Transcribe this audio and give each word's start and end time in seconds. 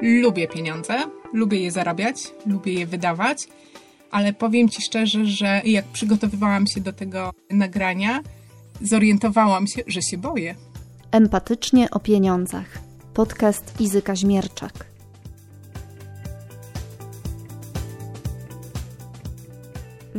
lubię 0.00 0.48
pieniądze, 0.48 0.94
lubię 1.32 1.60
je 1.60 1.70
zarabiać, 1.70 2.16
lubię 2.46 2.72
je 2.72 2.86
wydawać, 2.86 3.48
ale 4.10 4.32
powiem 4.32 4.68
Ci 4.68 4.82
szczerze, 4.82 5.26
że 5.26 5.62
jak 5.64 5.84
przygotowywałam 5.84 6.66
się 6.66 6.80
do 6.80 6.92
tego 6.92 7.30
nagrania, 7.50 8.20
zorientowałam 8.82 9.66
się, 9.66 9.82
że 9.86 10.02
się 10.02 10.18
boję. 10.18 10.54
Empatycznie 11.10 11.90
o 11.90 12.00
pieniądzach. 12.00 12.78
Podcast 13.14 13.80
Izy 13.80 14.02
Kaźmierczak. 14.02 14.87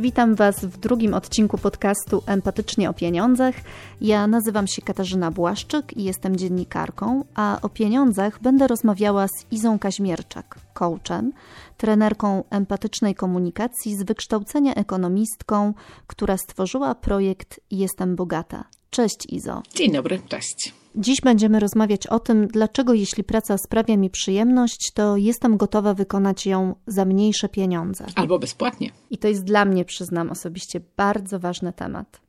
Witam 0.00 0.34
Was 0.34 0.64
w 0.64 0.78
drugim 0.78 1.14
odcinku 1.14 1.58
podcastu 1.58 2.22
Empatycznie 2.26 2.90
o 2.90 2.92
pieniądzach. 2.92 3.54
Ja 4.00 4.26
nazywam 4.26 4.66
się 4.66 4.82
Katarzyna 4.82 5.30
Błaszczyk 5.30 5.96
i 5.96 6.04
jestem 6.04 6.36
dziennikarką, 6.36 7.24
a 7.34 7.58
o 7.62 7.68
pieniądzach 7.68 8.42
będę 8.42 8.66
rozmawiała 8.66 9.26
z 9.28 9.52
Izą 9.52 9.78
Kaźmierczak, 9.78 10.58
coachem, 10.74 11.32
trenerką 11.76 12.44
empatycznej 12.50 13.14
komunikacji 13.14 13.96
z 13.96 14.02
wykształcenia 14.02 14.74
ekonomistką, 14.74 15.74
która 16.06 16.36
stworzyła 16.36 16.94
projekt 16.94 17.60
Jestem 17.70 18.16
Bogata. 18.16 18.64
Cześć 18.90 19.26
Izo. 19.28 19.62
Dzień 19.74 19.92
dobry, 19.92 20.20
cześć. 20.28 20.74
Dziś 20.94 21.20
będziemy 21.20 21.60
rozmawiać 21.60 22.06
o 22.06 22.20
tym, 22.20 22.48
dlaczego 22.48 22.94
jeśli 22.94 23.24
praca 23.24 23.58
sprawia 23.58 23.96
mi 23.96 24.10
przyjemność, 24.10 24.92
to 24.94 25.16
jestem 25.16 25.56
gotowa 25.56 25.94
wykonać 25.94 26.46
ją 26.46 26.74
za 26.86 27.04
mniejsze 27.04 27.48
pieniądze. 27.48 28.06
Albo 28.14 28.38
bezpłatnie. 28.38 28.90
I 29.10 29.18
to 29.18 29.28
jest 29.28 29.44
dla 29.44 29.64
mnie, 29.64 29.84
przyznam 29.84 30.30
osobiście, 30.30 30.80
bardzo 30.96 31.38
ważny 31.38 31.72
temat. 31.72 32.20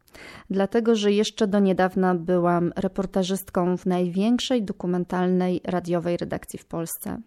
Dlatego, 0.49 0.95
że 0.95 1.11
jeszcze 1.11 1.47
do 1.47 1.59
niedawna 1.59 2.15
byłam 2.15 2.73
reportażystką 2.75 3.77
w 3.77 3.85
największej 3.85 4.63
dokumentalnej 4.63 5.61
radiowej 5.63 6.17
redakcji 6.17 6.59
w 6.59 6.65
Polsce. 6.65 7.21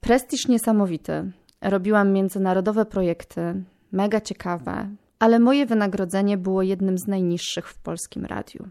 Prestiż 0.00 0.48
niesamowity. 0.48 1.32
Robiłam 1.60 2.12
międzynarodowe 2.12 2.84
projekty, 2.84 3.64
mega 3.92 4.20
ciekawe, 4.20 4.88
ale 5.24 5.38
moje 5.38 5.66
wynagrodzenie 5.66 6.36
było 6.36 6.62
jednym 6.62 6.98
z 6.98 7.06
najniższych 7.06 7.68
w 7.68 7.78
polskim 7.78 8.24
radiu 8.24 8.68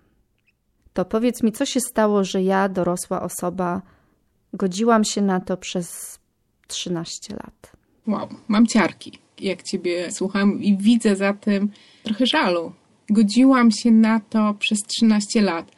to 0.94 1.06
powiedz 1.06 1.44
mi, 1.44 1.52
co 1.52 1.66
się 1.66 1.80
stało, 1.80 2.23
że 2.23 2.44
ja, 2.44 2.70
dorosła 2.70 3.22
osoba, 3.22 3.82
godziłam 4.54 5.04
się 5.04 5.22
na 5.22 5.40
to 5.40 5.58
przez 5.58 6.20
13 6.68 7.34
lat. 7.34 7.72
Wow, 8.08 8.28
mam 8.48 8.68
ciarki, 8.68 9.12
jak 9.40 9.64
ciebie 9.64 10.12
słucham 10.12 10.62
i 10.62 10.78
widzę 10.78 11.16
za 11.16 11.34
tym 11.34 11.70
trochę 12.04 12.26
żalu. 12.26 12.73
Godziłam 13.10 13.72
się 13.72 13.92
na 13.92 14.20
to 14.20 14.54
przez 14.60 14.80
13 14.88 15.42
lat. 15.42 15.72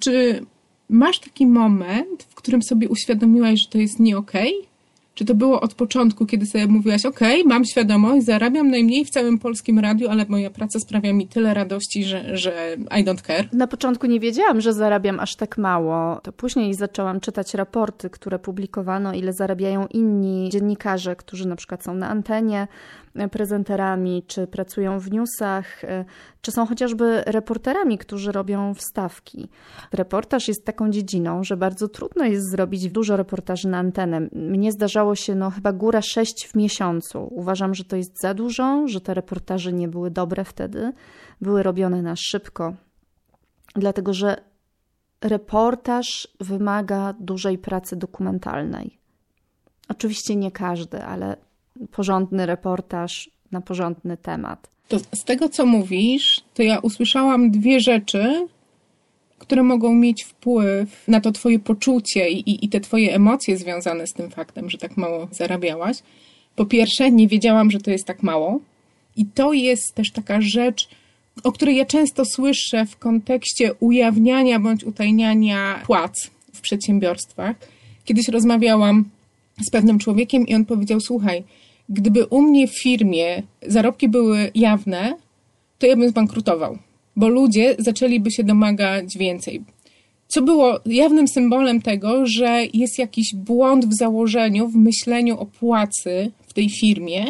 Czy 0.00 0.46
masz 0.88 1.18
taki 1.18 1.46
moment, 1.46 2.22
w 2.22 2.34
którym 2.34 2.62
sobie 2.62 2.88
uświadomiłaś, 2.88 3.60
że 3.60 3.68
to 3.70 3.78
jest 3.78 4.00
nie 4.00 4.18
okej? 4.18 4.58
Okay? 4.58 4.71
Czy 5.14 5.24
to 5.24 5.34
było 5.34 5.60
od 5.60 5.74
początku, 5.74 6.26
kiedy 6.26 6.46
sobie 6.46 6.66
mówiłaś, 6.66 7.06
ok, 7.06 7.20
mam 7.46 7.64
świadomość, 7.64 8.26
zarabiam 8.26 8.70
najmniej 8.70 9.04
w 9.04 9.10
całym 9.10 9.38
polskim 9.38 9.78
radiu, 9.78 10.08
ale 10.08 10.26
moja 10.28 10.50
praca 10.50 10.78
sprawia 10.80 11.12
mi 11.12 11.28
tyle 11.28 11.54
radości, 11.54 12.04
że, 12.04 12.36
że 12.36 12.76
I 13.00 13.04
don't 13.04 13.22
care? 13.22 13.48
Na 13.52 13.66
początku 13.66 14.06
nie 14.06 14.20
wiedziałam, 14.20 14.60
że 14.60 14.72
zarabiam 14.72 15.20
aż 15.20 15.36
tak 15.36 15.58
mało. 15.58 16.20
To 16.22 16.32
później 16.32 16.74
zaczęłam 16.74 17.20
czytać 17.20 17.54
raporty, 17.54 18.10
które 18.10 18.38
publikowano, 18.38 19.14
ile 19.14 19.32
zarabiają 19.32 19.86
inni 19.86 20.48
dziennikarze, 20.52 21.16
którzy 21.16 21.48
na 21.48 21.56
przykład 21.56 21.84
są 21.84 21.94
na 21.94 22.08
antenie, 22.08 22.68
prezenterami, 23.30 24.22
czy 24.26 24.46
pracują 24.46 24.98
w 24.98 25.12
newsach, 25.12 25.82
czy 26.40 26.52
są 26.52 26.66
chociażby 26.66 27.22
reporterami, 27.26 27.98
którzy 27.98 28.32
robią 28.32 28.74
wstawki. 28.74 29.48
Reportaż 29.92 30.48
jest 30.48 30.64
taką 30.64 30.90
dziedziną, 30.90 31.44
że 31.44 31.56
bardzo 31.56 31.88
trudno 31.88 32.24
jest 32.24 32.50
zrobić 32.50 32.90
dużo 32.90 33.16
reportaży 33.16 33.68
na 33.68 33.78
antenę. 33.78 34.20
Mnie 34.32 34.72
zdarzało 34.72 35.11
się 35.14 35.34
no, 35.34 35.50
chyba 35.50 35.72
góra 35.72 36.02
sześć 36.02 36.46
w 36.46 36.54
miesiącu. 36.54 37.28
Uważam, 37.30 37.74
że 37.74 37.84
to 37.84 37.96
jest 37.96 38.20
za 38.20 38.34
dużo, 38.34 38.88
że 38.88 39.00
te 39.00 39.14
reportaże 39.14 39.72
nie 39.72 39.88
były 39.88 40.10
dobre 40.10 40.44
wtedy, 40.44 40.92
były 41.40 41.62
robione 41.62 42.02
na 42.02 42.14
szybko. 42.16 42.74
Dlatego, 43.74 44.14
że 44.14 44.36
reportaż 45.20 46.28
wymaga 46.40 47.14
dużej 47.20 47.58
pracy 47.58 47.96
dokumentalnej. 47.96 48.98
Oczywiście 49.88 50.36
nie 50.36 50.50
każdy, 50.50 51.04
ale 51.04 51.36
porządny 51.90 52.46
reportaż 52.46 53.30
na 53.52 53.60
porządny 53.60 54.16
temat. 54.16 54.70
To 54.88 54.98
z 54.98 55.24
tego, 55.24 55.48
co 55.48 55.66
mówisz, 55.66 56.40
to 56.54 56.62
ja 56.62 56.78
usłyszałam 56.78 57.50
dwie 57.50 57.80
rzeczy, 57.80 58.46
które 59.52 59.62
mogą 59.62 59.94
mieć 59.94 60.24
wpływ 60.24 61.08
na 61.08 61.20
to 61.20 61.32
Twoje 61.32 61.58
poczucie 61.58 62.30
i, 62.30 62.50
i, 62.50 62.64
i 62.64 62.68
te 62.68 62.80
Twoje 62.80 63.14
emocje 63.14 63.56
związane 63.56 64.06
z 64.06 64.12
tym 64.12 64.30
faktem, 64.30 64.70
że 64.70 64.78
tak 64.78 64.96
mało 64.96 65.28
zarabiałaś. 65.30 65.96
Po 66.56 66.66
pierwsze, 66.66 67.10
nie 67.10 67.28
wiedziałam, 67.28 67.70
że 67.70 67.80
to 67.80 67.90
jest 67.90 68.04
tak 68.04 68.22
mało. 68.22 68.60
I 69.16 69.26
to 69.26 69.52
jest 69.52 69.94
też 69.94 70.10
taka 70.10 70.40
rzecz, 70.40 70.88
o 71.44 71.52
której 71.52 71.76
ja 71.76 71.84
często 71.84 72.24
słyszę 72.24 72.86
w 72.86 72.96
kontekście 72.96 73.74
ujawniania 73.74 74.60
bądź 74.60 74.84
utajniania 74.84 75.82
płac 75.86 76.30
w 76.52 76.60
przedsiębiorstwach. 76.60 77.56
Kiedyś 78.04 78.28
rozmawiałam 78.28 79.04
z 79.66 79.70
pewnym 79.70 79.98
człowiekiem 79.98 80.46
i 80.46 80.54
on 80.54 80.64
powiedział: 80.64 81.00
Słuchaj, 81.00 81.44
gdyby 81.88 82.26
u 82.26 82.42
mnie 82.42 82.68
w 82.68 82.82
firmie 82.82 83.42
zarobki 83.66 84.08
były 84.08 84.50
jawne, 84.54 85.16
to 85.78 85.86
ja 85.86 85.96
bym 85.96 86.08
zbankrutował, 86.08 86.78
bo 87.16 87.28
ludzie 87.28 87.76
zaczęliby 87.78 88.30
się 88.30 88.44
domagać 88.44 89.18
więcej. 89.18 89.62
Co 90.28 90.42
było 90.42 90.80
jawnym 90.86 91.28
symbolem 91.28 91.82
tego, 91.82 92.26
że 92.26 92.62
jest 92.74 92.98
jakiś 92.98 93.34
błąd 93.34 93.86
w 93.86 93.98
założeniu, 93.98 94.68
w 94.68 94.74
myśleniu 94.76 95.38
o 95.38 95.46
płacy 95.46 96.30
w 96.46 96.52
tej 96.52 96.70
firmie 96.70 97.24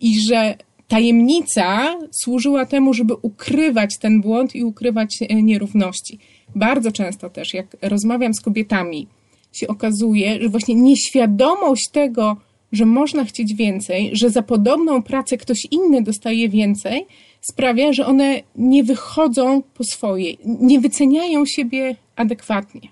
i 0.00 0.20
że 0.20 0.56
tajemnica 0.88 1.96
służyła 2.10 2.66
temu, 2.66 2.94
żeby 2.94 3.14
ukrywać 3.14 3.98
ten 3.98 4.20
błąd 4.20 4.54
i 4.54 4.64
ukrywać 4.64 5.18
e, 5.20 5.42
nierówności. 5.42 6.18
Bardzo 6.56 6.92
często 6.92 7.30
też, 7.30 7.54
jak 7.54 7.76
rozmawiam 7.82 8.34
z 8.34 8.40
kobietami, 8.40 9.06
się 9.52 9.68
okazuje, 9.68 10.42
że 10.42 10.48
właśnie 10.48 10.74
nieświadomość 10.74 11.88
tego, 11.92 12.36
że 12.72 12.86
można 12.86 13.24
chcieć 13.24 13.54
więcej, 13.54 14.10
że 14.12 14.30
za 14.30 14.42
podobną 14.42 15.02
pracę 15.02 15.36
ktoś 15.36 15.58
inny 15.70 16.02
dostaje 16.02 16.48
więcej, 16.48 17.06
sprawia, 17.42 17.92
że 17.92 18.06
one 18.06 18.42
nie 18.56 18.84
wychodzą 18.84 19.62
po 19.62 19.84
swoje, 19.84 20.34
nie 20.44 20.80
wyceniają 20.80 21.46
siebie 21.46 21.96
adekwatnie. 22.16 22.88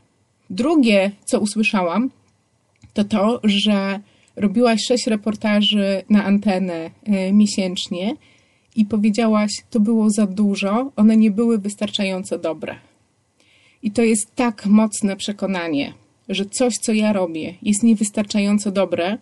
Drugie, 0.51 1.11
co 1.25 1.41
usłyszałam, 1.41 2.11
to 2.95 3.05
to, 3.05 3.41
że 3.45 4.01
robiłaś 4.37 4.81
sześć 4.89 5.07
reportaży 5.07 6.03
na 6.11 6.25
antenę 6.25 6.91
e, 7.05 7.33
miesięcznie 7.33 8.17
i 8.77 8.85
powiedziałaś, 8.85 9.51
to 9.71 9.81
było 9.81 10.11
za 10.11 10.27
dużo, 10.27 10.93
one 10.97 11.17
nie 11.17 11.31
były 11.31 11.59
wystarczająco 11.59 12.39
dobre. 12.39 12.77
I 13.83 13.91
to 13.91 14.03
jest 14.03 14.35
tak 14.35 14.67
mocne 14.67 15.17
przekonanie, 15.17 15.93
że 16.29 16.47
coś, 16.47 16.75
co 16.75 16.93
ja 16.93 17.13
robię, 17.13 17.55
jest 17.63 17.83
niewystarczająco 17.83 18.71
dobre, 18.71 19.19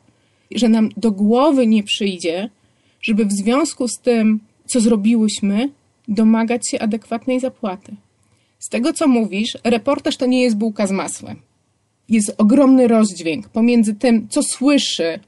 że 0.54 0.68
nam 0.68 0.88
do 0.96 1.12
głowy 1.12 1.66
nie 1.66 1.82
przyjdzie, 1.82 2.50
żeby 3.02 3.24
w 3.24 3.32
związku 3.32 3.88
z 3.88 3.98
tym, 3.98 4.40
co 4.70 4.80
zrobiłyśmy, 4.80 5.70
domagać 6.08 6.70
się 6.70 6.78
adekwatnej 6.78 7.40
zapłaty. 7.40 7.92
Z 8.58 8.68
tego, 8.68 8.92
co 8.92 9.08
mówisz, 9.08 9.58
reportaż 9.64 10.16
to 10.16 10.26
nie 10.26 10.42
jest 10.42 10.56
bułka 10.56 10.86
z 10.86 10.90
masłem. 10.90 11.36
Jest 12.08 12.34
ogromny 12.38 12.88
rozdźwięk 12.88 13.48
pomiędzy 13.48 13.94
tym, 13.94 14.28
co 14.28 14.42
słyszy 14.42 15.20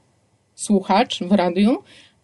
słuchacz 0.55 1.23
w 1.23 1.31
radiu, 1.31 1.77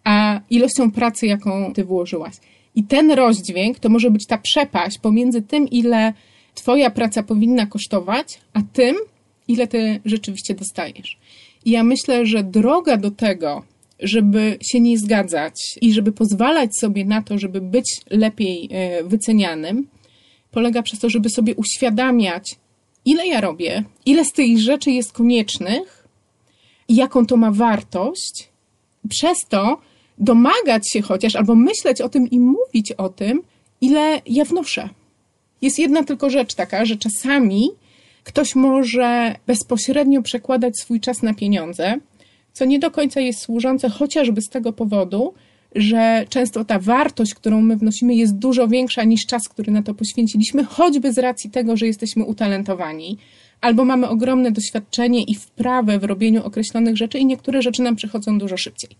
a 0.04 0.40
ilością 0.50 0.90
pracy, 0.90 1.26
jaką 1.26 1.72
ty 1.74 1.84
włożyłaś. 1.84 2.34
I 2.74 2.84
ten 2.84 3.10
rozdźwięk 3.10 3.78
to 3.78 3.88
może 3.88 4.10
być 4.10 4.26
ta 4.26 4.38
przepaść 4.38 4.98
pomiędzy 4.98 5.42
tym, 5.42 5.68
ile 5.68 6.12
twoja 6.54 6.90
praca 6.90 7.22
powinna 7.22 7.66
kosztować, 7.66 8.40
a 8.52 8.60
tym, 8.72 8.96
ile 9.48 9.66
ty 9.66 10.00
rzeczywiście 10.04 10.54
dostajesz. 10.54 11.18
I 11.64 11.70
ja 11.70 11.82
myślę, 11.84 12.26
że 12.26 12.42
droga 12.42 12.96
do 12.96 13.10
tego, 13.10 13.62
żeby 14.00 14.58
się 14.62 14.80
nie 14.80 14.98
zgadzać 14.98 15.54
i 15.80 15.92
żeby 15.92 16.12
pozwalać 16.12 16.78
sobie 16.80 17.04
na 17.04 17.22
to, 17.22 17.38
żeby 17.38 17.60
być 17.60 18.00
lepiej 18.10 18.68
e, 18.72 19.04
wycenianym, 19.04 19.88
polega 20.50 20.82
przez 20.82 20.98
to, 20.98 21.10
żeby 21.10 21.30
sobie 21.30 21.54
uświadamiać, 21.54 22.56
ile 23.04 23.26
ja 23.26 23.40
robię, 23.40 23.84
ile 24.06 24.24
z 24.24 24.32
tych 24.32 24.58
rzeczy 24.58 24.90
jest 24.90 25.12
koniecznych 25.12 25.98
jaką 26.88 27.26
to 27.26 27.36
ma 27.36 27.50
wartość. 27.50 28.48
Przez 29.08 29.38
to 29.48 29.80
domagać 30.18 30.90
się 30.92 31.02
chociaż, 31.02 31.36
albo 31.36 31.54
myśleć 31.54 32.00
o 32.00 32.08
tym 32.08 32.30
i 32.30 32.40
mówić 32.40 32.92
o 32.92 33.08
tym, 33.08 33.42
ile 33.80 34.20
ja 34.26 34.44
wnoszę. 34.44 34.88
Jest 35.62 35.78
jedna 35.78 36.04
tylko 36.04 36.30
rzecz 36.30 36.54
taka, 36.54 36.84
że 36.84 36.96
czasami 36.96 37.70
Ktoś 38.28 38.54
może 38.54 39.34
bezpośrednio 39.46 40.22
przekładać 40.22 40.78
swój 40.80 41.00
czas 41.00 41.22
na 41.22 41.34
pieniądze, 41.34 41.98
co 42.58 42.64
nie 42.64 42.78
do 42.78 42.90
końca 42.90 43.20
jest 43.20 43.40
służące 43.40 43.88
chociażby 43.88 44.42
z 44.42 44.48
tego 44.48 44.72
powodu, 44.72 45.34
że 45.74 46.24
często 46.28 46.64
ta 46.64 46.78
wartość, 46.78 47.34
którą 47.34 47.60
my 47.60 47.76
wnosimy, 47.76 48.14
jest 48.14 48.36
dużo 48.36 48.68
większa 48.68 49.04
niż 49.04 49.26
czas, 49.26 49.48
który 49.48 49.72
na 49.72 49.82
to 49.82 49.94
poświęciliśmy, 49.94 50.64
choćby 50.64 51.12
z 51.12 51.18
racji 51.18 51.50
tego, 51.50 51.76
że 51.76 51.86
jesteśmy 51.86 52.24
utalentowani, 52.24 53.18
albo 53.60 53.84
mamy 53.84 54.08
ogromne 54.08 54.50
doświadczenie 54.50 55.22
i 55.22 55.34
wprawę 55.34 55.98
w 55.98 56.04
robieniu 56.04 56.44
określonych 56.44 56.96
rzeczy 56.96 57.18
i 57.18 57.26
niektóre 57.26 57.62
rzeczy 57.62 57.82
nam 57.82 57.96
przychodzą 57.96 58.38
dużo 58.38 58.56
szybciej. 58.56 58.90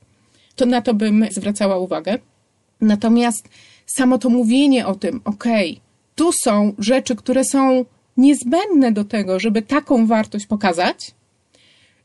To 0.56 0.66
na 0.66 0.82
to 0.82 0.94
bym 0.94 1.26
zwracała 1.30 1.78
uwagę. 1.78 2.18
Natomiast 2.80 3.48
samo 3.86 4.18
to 4.18 4.30
mówienie 4.30 4.86
o 4.86 4.94
tym, 4.94 5.20
okej, 5.24 5.70
okay, 5.70 5.82
tu 6.14 6.30
są 6.44 6.72
rzeczy, 6.78 7.16
które 7.16 7.44
są 7.44 7.84
niezbędne 8.16 8.92
do 8.92 9.04
tego, 9.04 9.40
żeby 9.40 9.62
taką 9.62 10.06
wartość 10.06 10.46
pokazać, 10.46 11.17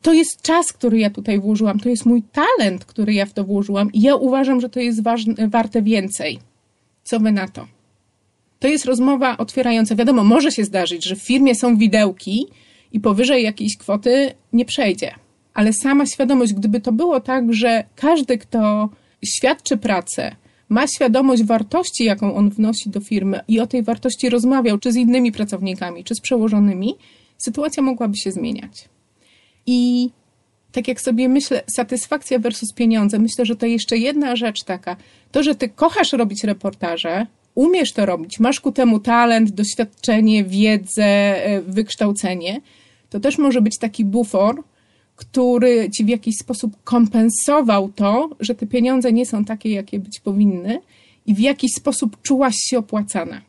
to 0.04 0.14
jest 0.14 0.42
czas, 0.42 0.74
który 0.74 1.00
ja 1.00 1.10
tutaj 1.10 1.40
włożyłam, 1.40 1.80
to 1.80 1.90
jest 1.90 2.06
mój 2.06 2.24
talent, 2.24 2.86
który 2.86 3.14
ja 3.14 3.26
w 3.26 3.34
to 3.34 3.44
włożyłam 3.44 3.92
i 3.94 4.02
ja 4.02 4.16
uważam, 4.16 4.62
że 4.62 4.70
to 4.70 4.80
jest 4.80 5.04
ważne, 5.04 5.48
warte 5.48 5.82
więcej. 5.82 6.40
Co 7.04 7.20
wy 7.20 7.32
na 7.32 7.48
to? 7.48 7.68
To 8.60 8.68
jest 8.68 8.86
rozmowa 8.86 9.38
otwierająca. 9.38 9.96
Wiadomo, 9.96 10.24
może 10.24 10.52
się 10.52 10.64
zdarzyć, 10.64 11.06
że 11.06 11.16
w 11.16 11.22
firmie 11.22 11.56
są 11.56 11.78
widełki 11.78 12.48
i 12.92 13.00
powyżej 13.00 13.44
jakiejś 13.44 13.78
kwoty 13.78 14.32
nie 14.54 14.66
przejdzie. 14.66 15.16
Ale 15.54 15.74
sama 15.74 16.06
świadomość, 16.06 16.54
gdyby 16.54 16.82
to 16.82 16.92
było 16.92 17.20
tak, 17.20 17.54
że 17.54 17.84
każdy, 17.96 18.38
kto 18.38 18.90
świadczy 19.26 19.78
pracę, 19.78 20.36
ma 20.70 20.88
świadomość 20.88 21.44
wartości, 21.44 22.04
jaką 22.04 22.36
on 22.36 22.50
wnosi 22.50 22.90
do 22.90 23.00
firmy 23.00 23.40
i 23.48 23.60
o 23.60 23.68
tej 23.68 23.84
wartości 23.84 24.30
rozmawiał, 24.30 24.78
czy 24.78 24.92
z 24.92 24.96
innymi 24.96 25.32
pracownikami, 25.32 26.04
czy 26.04 26.16
z 26.16 26.22
przełożonymi, 26.22 26.96
sytuacja 27.38 27.84
mogłaby 27.84 28.18
się 28.18 28.32
zmieniać. 28.32 28.93
I 29.66 30.10
tak 30.72 30.88
jak 30.88 31.02
sobie 31.02 31.30
myślę, 31.30 31.64
satysfakcja 31.76 32.40
versus 32.40 32.74
pieniądze, 32.74 33.20
myślę, 33.20 33.46
że 33.46 33.56
to 33.56 33.66
jeszcze 33.66 33.98
jedna 33.98 34.36
rzecz 34.36 34.64
taka. 34.64 34.96
To, 35.32 35.44
że 35.44 35.56
ty 35.56 35.70
kochasz 35.70 36.14
robić 36.14 36.44
reportaże, 36.44 37.26
umiesz 37.56 37.94
to 37.94 38.06
robić, 38.06 38.40
masz 38.40 38.60
ku 38.60 38.72
temu 38.72 39.00
talent, 39.00 39.52
doświadczenie, 39.52 40.44
wiedzę, 40.44 41.06
e, 41.06 41.62
wykształcenie, 41.62 42.62
to 43.10 43.20
też 43.20 43.38
może 43.38 43.62
być 43.62 43.78
taki 43.78 44.06
bufor, 44.06 44.64
który 45.16 45.90
ci 45.90 46.06
w 46.06 46.08
jakiś 46.08 46.36
sposób 46.38 46.84
kompensował 46.84 47.92
to, 47.92 48.30
że 48.40 48.56
te 48.56 48.68
pieniądze 48.68 49.12
nie 49.12 49.26
są 49.26 49.46
takie, 49.46 49.70
jakie 49.70 50.00
być 50.00 50.20
powinny 50.20 50.82
i 51.26 51.34
w 51.34 51.40
jakiś 51.40 51.72
sposób 51.74 52.22
czułaś 52.22 52.56
się 52.56 52.78
opłacana. 52.78 53.42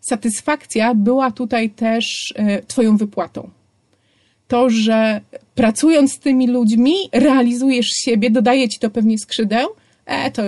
Satysfakcja 0.00 0.94
była 0.94 1.30
tutaj 1.30 1.70
też 1.70 2.34
e, 2.36 2.62
Twoją 2.62 2.96
wypłatą. 2.96 3.50
To, 4.50 4.70
że 4.70 5.20
pracując 5.54 6.12
z 6.12 6.18
tymi 6.18 6.46
ludźmi, 6.48 6.94
realizujesz 7.12 7.86
siebie, 7.86 8.30
dodaje 8.30 8.68
ci 8.68 8.78
to 8.78 8.90
pewnie 8.90 9.18
skrzydeł, 9.18 9.68
e, 10.06 10.30
to 10.30 10.42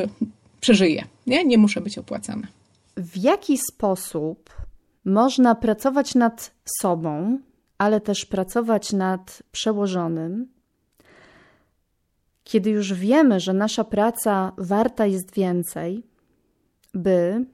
przeżyję, 0.60 1.04
nie? 1.26 1.44
Nie 1.44 1.58
muszę 1.58 1.81
być 1.81 1.99
opłacana. 1.99 2.46
W 2.96 3.16
jaki 3.16 3.58
sposób 3.58 4.50
można 5.04 5.54
pracować 5.54 6.14
nad 6.14 6.54
sobą, 6.81 7.38
ale 7.78 8.00
też 8.00 8.25
pracować 8.25 8.93
nad 8.93 9.43
przełożonym, 9.52 10.48
kiedy 12.44 12.70
już 12.70 12.94
wiemy, 12.94 13.40
że 13.40 13.52
nasza 13.52 13.84
praca 13.84 14.52
warta 14.58 15.06
jest 15.06 15.34
więcej, 15.34 16.02
by 16.94 17.44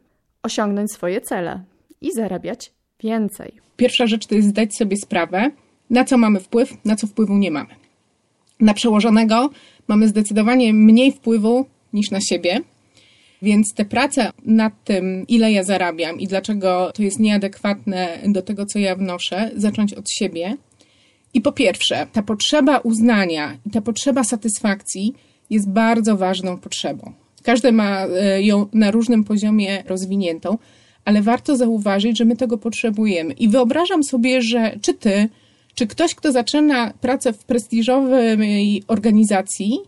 osiągnąć 0.42 0.92
swoje 0.92 1.20
cele 1.20 1.62
i 2.00 2.12
zarabiać 2.12 2.72
więcej. 3.00 3.52
Pierwsza 3.76 4.06
rzecz 4.06 4.26
to 4.26 4.34
jest 4.34 4.48
zdać 4.48 4.76
sobie 4.76 4.96
sprawę, 4.96 5.50
na 5.90 6.05
co 6.05 6.19
mamy 6.19 6.40
wpływ, 6.40 6.76
na 6.85 6.96
co 6.96 7.06
wpływu 7.06 7.37
nie 7.37 7.50
mamy. 7.50 7.70
Na 8.61 8.75
przełożonego 8.75 9.50
mamy 9.88 10.08
zdecydowanie 10.08 10.73
mniej 10.75 11.12
wpływu 11.12 11.67
niż 11.93 12.11
na 12.11 12.20
siebie, 12.20 12.61
więc 13.43 13.75
te 13.75 13.85
prace 13.85 14.32
nad 14.44 14.85
tym, 14.85 15.25
ile 15.29 15.52
ja 15.52 15.64
zarabiam 15.64 16.20
i 16.20 16.26
dlaczego 16.26 16.93
to 16.94 17.02
jest 17.02 17.19
nieadekwatne 17.19 18.19
do 18.26 18.43
tego, 18.43 18.67
co 18.67 18.79
ja 18.79 18.96
wnoszę, 18.96 19.50
zacząć 19.56 19.94
od 19.94 20.11
siebie 20.11 20.56
i 21.35 21.40
po 21.40 21.52
pierwsze, 21.52 22.06
ta 22.12 22.23
potrzeba 22.23 22.79
uznania 22.79 23.56
i 23.67 23.70
ta 23.70 23.81
potrzeba 23.81 24.25
satysfakcji 24.25 25.14
jest 25.50 25.70
bardzo 25.70 26.17
ważną 26.17 26.58
potrzebą. 26.58 27.12
Każdy 27.43 27.73
ma 27.73 28.06
e, 28.06 28.43
ją 28.43 28.67
na 28.73 28.90
różnym 28.90 29.25
poziomie 29.25 29.82
rozwiniętą, 29.87 30.58
ale 31.05 31.23
warto 31.23 31.56
zauważyć, 31.56 32.19
że 32.19 32.25
my 32.25 32.37
tego 32.37 32.58
potrzebujemy. 32.58 33.32
I 33.32 33.49
wyobrażam 33.49 34.05
sobie, 34.05 34.43
że 34.43 34.79
czy 34.82 34.94
ty, 34.94 35.29
czy 35.78 35.86
ktoś, 35.86 36.14
kto 36.14 36.32
zaczyna 36.32 36.92
pracę 37.00 37.32
w 37.32 37.44
prestiżowej 37.44 38.82
organizacji, 38.88 39.78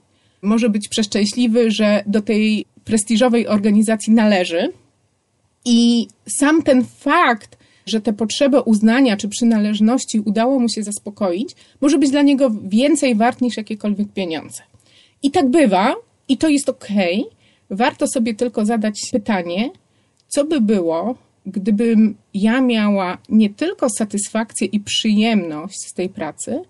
może 0.43 0.69
być 0.69 0.89
przeszczęśliwy, 0.89 1.71
że 1.71 2.03
do 2.07 2.23
tej 2.23 2.65
prestiżowej 2.85 3.49
organizacji 3.49 4.13
należy. 4.13 4.73
I 5.65 6.09
sam 6.39 6.63
ten 6.63 6.85
fakt, 6.85 7.59
że 7.87 8.01
te 8.01 8.13
potrzeby 8.13 8.61
uznania 8.61 9.17
czy 9.17 9.29
przynależności 9.29 10.21
udało 10.21 10.59
mu 10.61 10.69
się 10.69 10.83
zaspokoić, 10.83 11.51
może 11.81 11.99
być 11.99 12.11
dla 12.11 12.23
niego 12.23 12.51
więcej 12.63 13.15
wart 13.15 13.41
niż 13.41 13.57
jakiekolwiek 13.57 14.13
pieniądze. 14.13 14.63
I 15.23 15.31
tak 15.31 15.51
bywa, 15.51 15.95
i 16.29 16.37
to 16.37 16.49
jest 16.49 16.69
ok. 16.69 16.89
Warto 17.71 18.07
sobie 18.07 18.35
tylko 18.35 18.65
zadać 18.65 19.01
pytanie, 19.13 19.71
co 20.29 20.45
by 20.45 20.61
było, 20.61 21.15
gdybym 21.47 22.17
ja 22.35 22.61
miała 22.61 23.19
nie 23.29 23.51
tylko 23.51 23.89
satysfakcję 23.99 24.67
i 24.67 24.81
przyjemność 24.81 25.77
z 25.87 25.95
tej 25.95 26.09
pracy, 26.09 26.63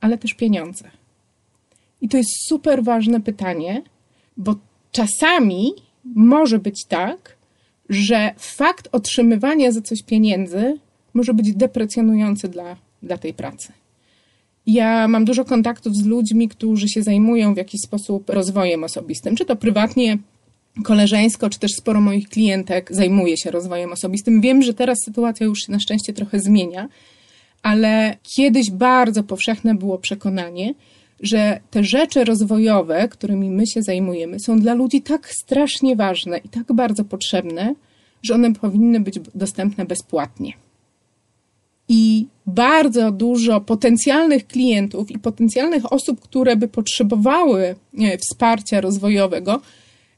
ale 0.00 0.18
też 0.18 0.34
pieniądze. 0.34 0.90
I 2.00 2.08
to 2.08 2.16
jest 2.16 2.30
super 2.48 2.84
ważne 2.84 3.20
pytanie, 3.20 3.82
bo 4.36 4.54
czasami 4.92 5.72
może 6.04 6.58
być 6.58 6.84
tak, 6.88 7.36
że 7.88 8.34
fakt 8.38 8.88
otrzymywania 8.92 9.72
za 9.72 9.82
coś 9.82 10.02
pieniędzy 10.02 10.78
może 11.14 11.34
być 11.34 11.54
deprecjonujący 11.54 12.48
dla, 12.48 12.76
dla 13.02 13.18
tej 13.18 13.34
pracy. 13.34 13.72
Ja 14.66 15.08
mam 15.08 15.24
dużo 15.24 15.44
kontaktów 15.44 15.96
z 15.96 16.06
ludźmi, 16.06 16.48
którzy 16.48 16.88
się 16.88 17.02
zajmują 17.02 17.54
w 17.54 17.56
jakiś 17.56 17.80
sposób 17.80 18.30
rozwojem 18.30 18.84
osobistym, 18.84 19.36
czy 19.36 19.44
to 19.44 19.56
prywatnie, 19.56 20.18
koleżeńsko, 20.84 21.50
czy 21.50 21.58
też 21.58 21.70
sporo 21.72 22.00
moich 22.00 22.28
klientek 22.28 22.94
zajmuje 22.94 23.36
się 23.36 23.50
rozwojem 23.50 23.92
osobistym. 23.92 24.40
Wiem, 24.40 24.62
że 24.62 24.74
teraz 24.74 24.98
sytuacja 25.04 25.46
już 25.46 25.58
się 25.58 25.72
na 25.72 25.80
szczęście 25.80 26.12
trochę 26.12 26.40
zmienia, 26.40 26.88
ale 27.62 28.16
kiedyś 28.36 28.70
bardzo 28.70 29.22
powszechne 29.22 29.74
było 29.74 29.98
przekonanie, 29.98 30.74
że 31.20 31.60
te 31.70 31.84
rzeczy 31.84 32.24
rozwojowe, 32.24 33.08
którymi 33.08 33.50
my 33.50 33.66
się 33.66 33.82
zajmujemy, 33.82 34.40
są 34.40 34.60
dla 34.60 34.74
ludzi 34.74 35.02
tak 35.02 35.30
strasznie 35.34 35.96
ważne 35.96 36.38
i 36.38 36.48
tak 36.48 36.72
bardzo 36.72 37.04
potrzebne, 37.04 37.74
że 38.22 38.34
one 38.34 38.52
powinny 38.52 39.00
być 39.00 39.20
dostępne 39.34 39.84
bezpłatnie. 39.84 40.52
I 41.88 42.26
bardzo 42.46 43.10
dużo 43.10 43.60
potencjalnych 43.60 44.46
klientów 44.46 45.10
i 45.10 45.18
potencjalnych 45.18 45.92
osób, 45.92 46.20
które 46.20 46.56
by 46.56 46.68
potrzebowały 46.68 47.74
wsparcia 48.20 48.80
rozwojowego, 48.80 49.60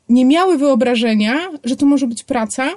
nie 0.08 0.24
miały 0.24 0.58
wyobrażenia, 0.58 1.48
że 1.64 1.76
to 1.76 1.86
może 1.86 2.06
być 2.06 2.24
praca 2.24 2.70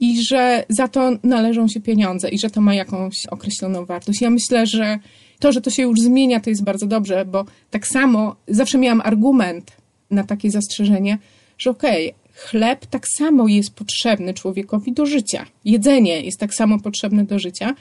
i 0.00 0.22
że 0.22 0.64
za 0.68 0.88
to 0.88 1.10
należą 1.22 1.68
się 1.68 1.80
pieniądze 1.80 2.28
i 2.28 2.38
że 2.38 2.50
to 2.50 2.60
ma 2.60 2.74
jakąś 2.74 3.26
określoną 3.26 3.84
wartość. 3.84 4.20
Ja 4.20 4.30
myślę, 4.30 4.66
że 4.66 4.98
to, 5.38 5.52
że 5.52 5.60
to 5.60 5.70
się 5.70 5.82
już 5.82 6.00
zmienia, 6.00 6.40
to 6.40 6.50
jest 6.50 6.64
bardzo 6.64 6.86
dobrze, 6.86 7.24
bo 7.24 7.44
tak 7.70 7.86
samo 7.86 8.36
zawsze 8.48 8.78
miałam 8.78 9.00
argument 9.04 9.72
na 10.10 10.24
takie 10.24 10.50
zastrzeżenie, 10.50 11.18
że 11.58 11.70
okej, 11.70 12.10
okay, 12.10 12.28
chleb 12.34 12.86
tak 12.86 13.06
samo 13.08 13.48
jest 13.48 13.74
potrzebny 13.74 14.34
człowiekowi 14.34 14.92
do 14.92 15.06
życia. 15.06 15.46
Jedzenie 15.64 16.20
jest 16.20 16.40
tak 16.40 16.54
samo 16.54 16.80
potrzebne 16.80 17.24
do 17.24 17.38
życia. 17.38 17.74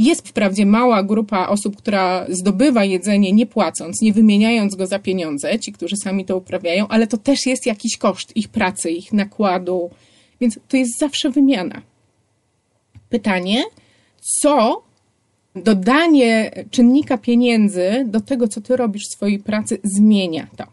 Jest 0.00 0.28
wprawdzie 0.28 0.66
mała 0.66 1.02
grupa 1.02 1.48
osób, 1.48 1.76
która 1.76 2.26
zdobywa 2.28 2.84
jedzenie 2.84 3.32
nie 3.32 3.46
płacąc, 3.46 4.00
nie 4.02 4.12
wymieniając 4.12 4.74
go 4.74 4.86
za 4.86 4.98
pieniądze, 4.98 5.58
ci, 5.58 5.72
którzy 5.72 5.96
sami 5.96 6.24
to 6.24 6.36
uprawiają, 6.36 6.88
ale 6.88 7.06
to 7.06 7.16
też 7.16 7.46
jest 7.46 7.66
jakiś 7.66 7.96
koszt 7.96 8.36
ich 8.36 8.48
pracy, 8.48 8.90
ich 8.90 9.12
nakładu, 9.12 9.90
więc 10.40 10.58
to 10.68 10.76
jest 10.76 10.98
zawsze 10.98 11.30
wymiana. 11.30 11.82
Pytanie, 13.08 13.62
co 14.20 14.82
dodanie 15.56 16.50
czynnika 16.70 17.18
pieniędzy 17.18 18.04
do 18.06 18.20
tego, 18.20 18.48
co 18.48 18.60
ty 18.60 18.76
robisz 18.76 19.02
w 19.10 19.16
swojej 19.16 19.38
pracy, 19.38 19.78
zmienia 19.82 20.46
to. 20.56 20.64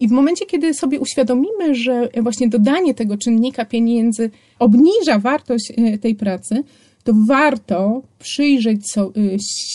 I 0.00 0.08
w 0.08 0.10
momencie, 0.10 0.46
kiedy 0.46 0.74
sobie 0.74 1.00
uświadomimy, 1.00 1.74
że 1.74 2.08
właśnie 2.22 2.48
dodanie 2.48 2.94
tego 2.94 3.16
czynnika 3.16 3.64
pieniędzy 3.64 4.30
obniża 4.58 5.18
wartość 5.18 5.72
e, 5.76 5.98
tej 5.98 6.14
pracy, 6.14 6.62
to 7.06 7.12
warto 7.28 8.02
przyjrzeć 8.18 8.80
e, 8.98 9.02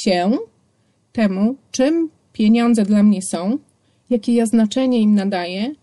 się 0.04 0.32
temu, 1.12 1.56
czym 1.72 2.10
pieniądze 2.34 2.84
dla 2.84 3.04
mnie 3.04 3.20
są, 3.22 3.58
jakie 4.10 4.34
ja 4.34 4.46
znaczenie 4.46 5.02
im 5.02 5.16
nadaję 5.16 5.76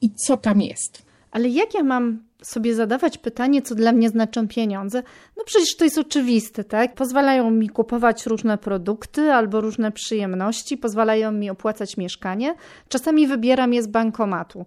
i 0.00 0.10
co 0.10 0.36
tam 0.36 0.60
jest. 0.60 1.02
Ale 1.30 1.48
jak 1.48 1.74
ja 1.74 1.82
mam 1.82 2.26
sobie 2.42 2.74
zadawać 2.74 3.18
pytanie, 3.18 3.62
co 3.62 3.74
dla 3.74 3.92
mnie 3.92 4.08
znaczą 4.08 4.48
pieniądze, 4.48 5.02
no 5.36 5.44
przecież 5.44 5.76
to 5.76 5.84
jest 5.84 5.98
oczywiste, 5.98 6.64
tak? 6.64 6.94
Pozwalają 6.94 7.50
mi 7.50 7.68
kupować 7.68 8.26
różne 8.26 8.58
produkty 8.58 9.32
albo 9.32 9.60
różne 9.60 9.92
przyjemności, 9.92 10.76
pozwalają 10.76 11.32
mi 11.32 11.50
opłacać 11.50 11.96
mieszkanie, 11.96 12.54
czasami 12.88 13.26
wybieram 13.26 13.74
je 13.74 13.82
z 13.82 13.86
bankomatu. 13.86 14.66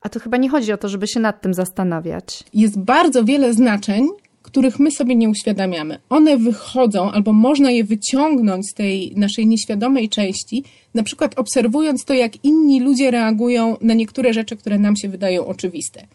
A 0.00 0.08
to 0.08 0.20
chyba 0.20 0.36
nie 0.36 0.48
chodzi 0.48 0.72
o 0.72 0.76
to, 0.76 0.88
żeby 0.88 1.08
się 1.08 1.20
nad 1.20 1.40
tym 1.40 1.54
zastanawiać. 1.54 2.44
Jest 2.54 2.78
bardzo 2.78 3.24
wiele 3.24 3.54
znaczeń, 3.54 4.08
których 4.56 4.78
my 4.78 4.90
sobie 4.90 5.16
nie 5.16 5.28
uświadamiamy. 5.28 5.98
One 6.08 6.36
wychodzą, 6.36 7.10
albo 7.10 7.32
można 7.32 7.70
je 7.70 7.84
wyciągnąć 7.84 8.70
z 8.70 8.74
tej 8.74 9.12
naszej 9.16 9.46
nieświadomej 9.46 10.08
części, 10.08 10.64
na 10.94 11.02
przykład 11.02 11.38
obserwując 11.38 12.04
to, 12.04 12.14
jak 12.14 12.44
inni 12.44 12.80
ludzie 12.80 13.10
reagują 13.10 13.76
na 13.80 13.94
niektóre 13.94 14.32
rzeczy, 14.32 14.56
które 14.56 14.78
nam 14.78 14.96
się 14.96 15.08
wydają 15.08 15.46
oczywiste. 15.46 16.06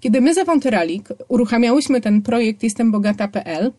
Kiedy 0.00 0.20
my 0.20 0.34
za 0.34 0.44
Wonteralik 0.44 1.08
uruchamiałyśmy 1.28 2.00
ten 2.00 2.22
projekt 2.22 2.62
Jestem 2.62 2.92
Bogata.pl 2.92 3.72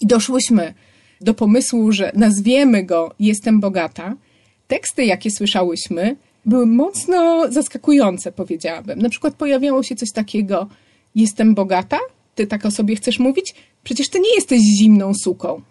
i 0.00 0.06
doszłyśmy 0.06 0.74
do 1.20 1.34
pomysłu, 1.34 1.92
że 1.92 2.12
nazwiemy 2.14 2.84
go 2.84 3.14
Jestem 3.20 3.60
Bogata, 3.60 4.16
teksty, 4.68 5.04
jakie 5.04 5.30
słyszałyśmy, 5.30 6.16
były 6.46 6.66
mocno 6.66 7.46
zaskakujące, 7.52 8.32
powiedziałabym. 8.32 8.98
Na 8.98 9.08
przykład 9.08 9.34
pojawiało 9.34 9.82
się 9.82 9.96
coś 9.96 10.12
takiego: 10.12 10.68
Jestem 11.14 11.54
bogata? 11.54 11.98
Ty 12.34 12.46
tak 12.46 12.66
o 12.66 12.70
sobie 12.70 12.96
chcesz 12.96 13.18
mówić? 13.18 13.54
Przecież 13.84 14.08
ty 14.08 14.20
nie 14.20 14.34
jesteś 14.34 14.60
zimną 14.60 15.12
suką. 15.14 15.62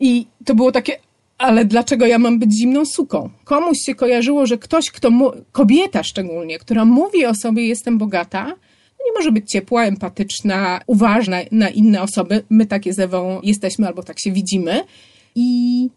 I 0.00 0.26
to 0.44 0.54
było 0.54 0.72
takie, 0.72 0.98
ale 1.38 1.64
dlaczego 1.64 2.06
ja 2.06 2.18
mam 2.18 2.38
być 2.38 2.58
zimną 2.58 2.86
suką? 2.86 3.30
Komuś 3.44 3.78
się 3.86 3.94
kojarzyło, 3.94 4.46
że 4.46 4.58
ktoś, 4.58 4.90
kto, 4.90 5.10
mu, 5.10 5.30
kobieta 5.52 6.02
szczególnie, 6.02 6.58
która 6.58 6.84
mówi 6.84 7.26
o 7.26 7.34
sobie 7.34 7.66
jestem 7.66 7.98
bogata, 7.98 8.46
nie 9.06 9.12
może 9.14 9.32
być 9.32 9.50
ciepła, 9.50 9.84
empatyczna, 9.84 10.80
uważna 10.86 11.36
na 11.52 11.68
inne 11.68 12.02
osoby. 12.02 12.44
My 12.50 12.66
takie 12.66 12.92
z 12.92 12.98
Ewą 12.98 13.40
jesteśmy 13.42 13.86
albo 13.86 14.02
tak 14.02 14.20
się 14.20 14.32
widzimy. 14.32 14.84
I 15.34 15.88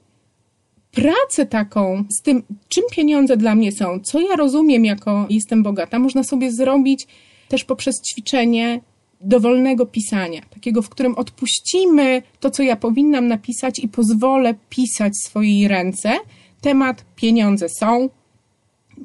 pracę 0.92 1.46
taką 1.46 2.04
z 2.20 2.22
tym, 2.22 2.44
czym 2.70 2.84
pieniądze 2.92 3.38
dla 3.38 3.56
mnie 3.56 3.72
są, 3.72 4.00
co 4.00 4.20
ja 4.20 4.36
rozumiem 4.36 4.86
jako 4.86 5.26
jestem 5.30 5.64
bogata, 5.64 6.00
można 6.00 6.24
sobie 6.24 6.52
zrobić 6.52 7.08
też 7.48 7.64
poprzez 7.64 7.96
ćwiczenie 8.12 8.82
dowolnego 9.26 9.86
pisania, 9.86 10.42
takiego, 10.54 10.82
w 10.82 10.90
którym 10.90 11.16
odpuścimy 11.16 12.22
to, 12.40 12.52
co 12.52 12.64
ja 12.64 12.76
powinnam 12.76 13.28
napisać 13.28 13.80
i 13.80 13.88
pozwolę 13.88 14.56
pisać 14.70 15.14
swojej 15.26 15.68
ręce. 15.68 16.18
Temat 16.62 17.06
pieniądze 17.16 17.70
są, 17.70 18.10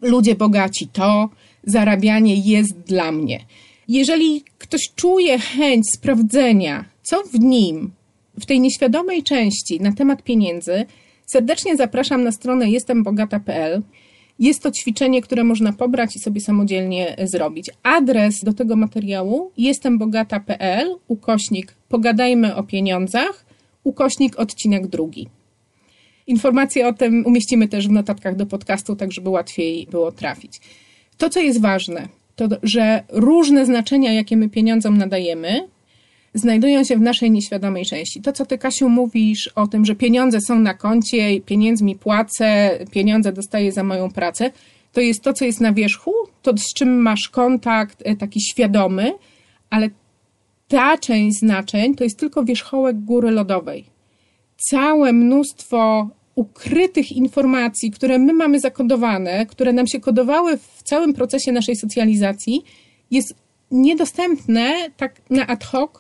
ludzie 0.03 0.35
bogaci 0.35 0.89
to, 0.89 1.29
zarabianie 1.65 2.35
jest 2.35 2.79
dla 2.79 3.13
mnie. 3.13 3.45
Jeżeli 3.89 4.45
ktoś 4.59 4.81
czuje 4.97 5.39
chęć 5.39 5.87
sprawdzenia, 5.95 6.85
co 7.03 7.23
w 7.23 7.41
nim, 7.41 7.91
w 8.41 8.47
tej 8.47 8.61
nieświadomej 8.61 9.23
części 9.23 9.81
na 9.81 9.93
temat 9.93 10.23
pieniędzy, 10.23 10.87
serdecznie 11.27 11.77
zapraszam 11.77 12.25
na 12.25 12.33
stronę 12.33 12.71
jestembogata.pl. 12.71 13.83
Jest 14.41 14.63
to 14.63 14.71
ćwiczenie, 14.71 15.23
które 15.23 15.45
można 15.45 15.73
pobrać 15.73 16.17
i 16.17 16.19
sobie 16.19 16.41
samodzielnie 16.41 17.17
zrobić. 17.25 17.71
Adres 17.83 18.45
do 18.45 18.53
tego 18.53 18.77
materiału 18.77 19.51
jestembogata.pl, 19.57 20.97
ukośnik 21.09 21.75
pogadajmy 21.89 22.57
o 22.57 22.63
pieniądzach, 22.63 23.47
ukośnik 23.85 24.39
odcinek 24.39 24.87
drugi. 24.87 25.29
Informacje 26.27 26.89
o 26.89 26.93
tym 26.93 27.27
umieścimy 27.27 27.69
też 27.69 27.89
w 27.89 27.91
notatkach 27.91 28.37
do 28.37 28.47
podcastu, 28.47 28.97
tak 28.97 29.13
żeby 29.13 29.29
łatwiej 29.31 29.87
było 29.91 30.13
trafić. 30.13 30.61
To, 31.19 31.31
co 31.31 31.41
jest 31.41 31.61
ważne, 31.61 32.09
to 32.37 32.49
że 32.63 33.03
różne 33.09 33.67
znaczenia, 33.67 34.13
jakie 34.13 34.37
my 34.37 34.49
pieniądzom 34.49 34.99
nadajemy, 34.99 35.69
znajdują 36.35 36.85
się 36.85 36.97
w 36.97 37.01
naszej 37.01 37.31
nieświadomej 37.31 37.87
części. 37.87 38.23
To, 38.23 38.33
co 38.33 38.47
ty, 38.47 38.59
Kasiu, 38.59 38.89
mówisz 38.89 39.49
o 39.49 39.67
tym, 39.67 39.85
że 39.85 39.95
pieniądze 39.95 40.41
są 40.41 40.59
na 40.59 40.75
koncie, 40.75 41.41
pieniędzmi 41.41 41.97
płacę, 41.97 42.79
pieniądze 42.91 43.33
dostaję 43.33 43.73
za 43.73 43.85
moją 43.85 44.11
pracę, 44.11 44.51
to 44.93 45.01
jest 45.01 45.23
to, 45.23 45.33
co 45.33 45.45
jest 45.45 45.61
na 45.61 45.73
wierzchu, 45.73 46.13
to 46.43 46.57
z 46.57 46.75
czym 46.75 47.03
masz 47.03 47.29
kontakt 47.29 48.03
e, 48.05 48.17
taki 48.17 48.41
świadomy, 48.41 49.13
ale 49.71 49.91
ta 50.69 50.99
część 50.99 51.39
znaczeń 51.39 51.95
to 51.95 52.05
jest 52.05 52.19
tylko 52.19 52.45
wierzchołek 52.45 53.01
góry 53.01 53.31
lodowej. 53.31 53.85
Całe 54.71 55.13
mnóstwo 55.13 56.09
ukrytych 56.35 57.13
informacji, 57.13 57.91
które 57.91 58.19
my 58.19 58.33
mamy 58.33 58.61
zakodowane, 58.61 59.47
które 59.47 59.73
nam 59.73 59.87
się 59.87 60.01
kodowały 60.01 60.57
w 60.57 60.83
całym 60.83 61.15
procesie 61.15 61.53
naszej 61.53 61.77
socjalizacji, 61.77 62.63
jest 63.11 63.35
niedostępne 63.71 64.91
tak 64.97 65.21
na 65.31 65.47
ad 65.47 65.65
hoc 65.65 65.91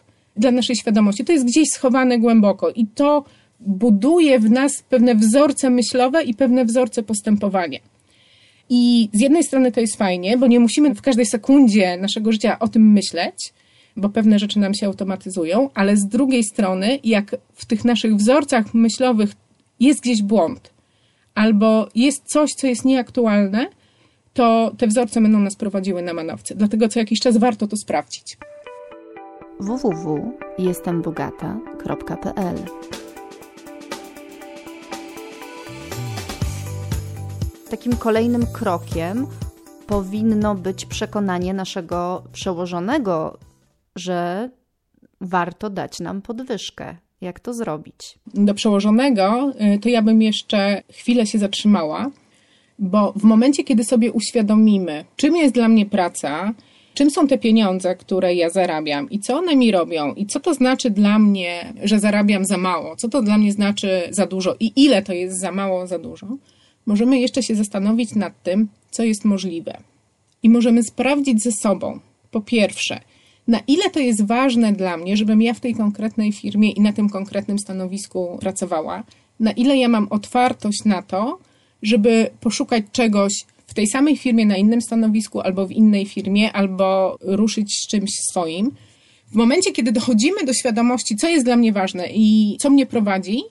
dla 0.41 0.51
naszej 0.51 0.77
świadomości. 0.77 1.25
To 1.25 1.33
jest 1.33 1.47
gdzieś 1.47 1.69
schowane 1.69 2.19
głęboko 2.19 2.71
i 2.71 2.87
to 2.87 3.25
buduje 3.61 4.39
w 4.39 4.51
nas 4.51 4.83
pewne 4.83 5.15
wzorce 5.15 5.71
myślowe 5.71 6.23
i 6.23 6.35
pewne 6.35 6.65
wzorce 6.65 7.03
postępowania. 7.03 7.79
I 8.69 9.09
z 9.13 9.21
jednej 9.21 9.45
strony 9.45 9.73
to 9.73 9.81
jest 9.81 9.97
fajnie, 9.97 10.39
bo 10.39 10.47
nie 10.47 10.61
musimy 10.61 10.95
w 10.95 11.03
każdej 11.03 11.27
sekundzie 11.27 11.97
naszego 11.97 12.33
życia 12.33 12.59
o 12.59 12.69
tym 12.69 12.93
myśleć, 12.93 13.53
bo 13.97 14.09
pewne 14.09 14.39
rzeczy 14.39 14.59
nam 14.59 14.75
się 14.75 14.87
automatyzują, 14.87 15.71
ale 15.75 15.97
z 15.97 16.07
drugiej 16.07 16.45
strony, 16.45 16.99
jak 17.05 17.37
w 17.55 17.67
tych 17.67 17.85
naszych 17.85 18.17
wzorcach 18.17 18.75
myślowych 18.75 19.33
jest 19.81 20.01
gdzieś 20.01 20.23
błąd, 20.23 20.73
albo 21.35 21.89
jest 21.95 22.23
coś, 22.25 22.51
co 22.51 22.67
jest 22.67 22.85
nieaktualne, 22.85 23.67
to 24.33 24.75
te 24.79 24.87
wzorce 24.87 25.21
będą 25.21 25.39
nas 25.39 25.57
prowadziły 25.57 26.03
na 26.03 26.15
manowce. 26.15 26.55
Dlatego 26.55 26.89
co 26.89 26.99
jakiś 26.99 27.21
czas 27.21 27.37
warto 27.37 27.67
to 27.67 27.77
sprawdzić 27.77 28.37
www.jestembogata.pl 29.61 32.57
Takim 37.71 37.97
kolejnym 37.97 38.47
krokiem 38.47 39.27
powinno 39.87 40.55
być 40.55 40.87
przekonanie 40.87 41.55
naszego 41.55 42.23
przełożonego, 42.33 43.39
że 43.97 44.51
warto 45.21 45.71
dać 45.71 46.01
nam 46.01 46.23
podwyżkę. 46.23 46.97
Jak 47.21 47.41
to 47.41 47.55
zrobić? 47.55 48.19
Do 48.35 48.55
przełożonego 48.55 49.53
y, 49.75 49.79
to 49.79 49.89
ja 49.89 50.03
bym 50.03 50.23
jeszcze 50.23 50.83
chwilę 50.93 51.27
się 51.27 51.39
zatrzymała, 51.39 52.11
bo 52.79 53.13
w 53.17 53.23
momencie, 53.23 53.65
kiedy 53.65 53.85
sobie 53.85 54.13
uświadomimy, 54.13 55.05
czym 55.17 55.37
jest 55.37 55.55
dla 55.55 55.69
mnie 55.69 55.87
praca, 55.87 56.55
czym 56.95 57.11
są 57.11 57.27
te 57.27 57.39
pieniądze, 57.39 57.97
które 57.97 58.35
ja 58.35 58.51
zarabiam? 58.51 59.11
I 59.11 59.21
co 59.21 59.37
one 59.37 59.57
mi 59.57 59.71
robią? 59.71 60.15
I 60.15 60.27
co 60.27 60.41
to 60.41 60.55
znaczy 60.55 60.91
dla 60.91 61.19
mnie, 61.19 61.73
że 61.83 62.01
zarabiam 62.01 62.45
za 62.45 62.59
mało, 62.59 62.97
co 62.97 63.09
to 63.09 63.23
dla 63.23 63.39
mnie 63.39 63.53
znaczy 63.53 64.03
za 64.11 64.27
dużo? 64.27 64.57
I 64.61 64.73
ile 64.77 65.03
to 65.03 65.13
jest 65.13 65.41
za 65.41 65.53
mało, 65.53 65.87
za 65.87 65.99
dużo, 65.99 66.27
możemy 66.87 67.21
jeszcze 67.21 67.43
się 67.43 67.55
zastanowić 67.55 68.15
nad 68.15 68.43
tym, 68.43 68.69
co 68.91 69.05
jest 69.05 69.25
możliwe. 69.25 69.77
I 70.43 70.51
możemy 70.51 70.83
sprawdzić 70.83 71.43
ze 71.43 71.53
sobą, 71.53 72.01
po 72.31 72.41
pierwsze, 72.41 73.01
na 73.49 73.61
ile 73.67 73.91
to 73.91 74.01
jest 74.01 74.27
ważne 74.27 74.73
dla 74.73 74.97
mnie, 74.97 75.17
żebym 75.17 75.43
ja 75.43 75.55
w 75.55 75.61
tej 75.61 75.75
konkretnej 75.75 76.33
firmie 76.33 76.71
i 76.71 76.81
na 76.81 76.93
tym 76.93 77.09
konkretnym 77.09 77.59
stanowisku 77.59 78.39
pracowała, 78.41 79.05
na 79.41 79.53
ile 79.53 79.77
ja 79.77 79.89
mam 79.89 80.07
otwartość 80.11 80.85
na 80.85 81.03
to, 81.03 81.39
żeby 81.83 82.31
poszukać 82.41 82.85
czegoś 82.93 83.33
w 83.71 83.75
tej 83.75 83.87
samej 83.87 84.17
firmie 84.17 84.47
na 84.47 84.57
innym 84.57 84.83
stanowisku, 84.83 85.41
albo 85.41 85.67
w 85.67 85.73
innej 85.73 86.07
firmie, 86.07 86.53
albo 86.53 87.19
ruszyć 87.21 87.75
z 87.75 87.89
czymś 87.89 88.11
swoim. 88.31 88.71
W 89.33 89.35
momencie, 89.35 89.73
kiedy 89.73 89.93
dochodzimy 89.93 90.45
do 90.45 90.53
świadomości, 90.53 91.17
co 91.17 91.29
jest 91.29 91.45
dla 91.45 91.57
mnie 91.57 91.73
ważne 91.73 92.09
i 92.15 92.57
co 92.61 92.71
mnie 92.71 92.87
prowadzi, 92.87 93.43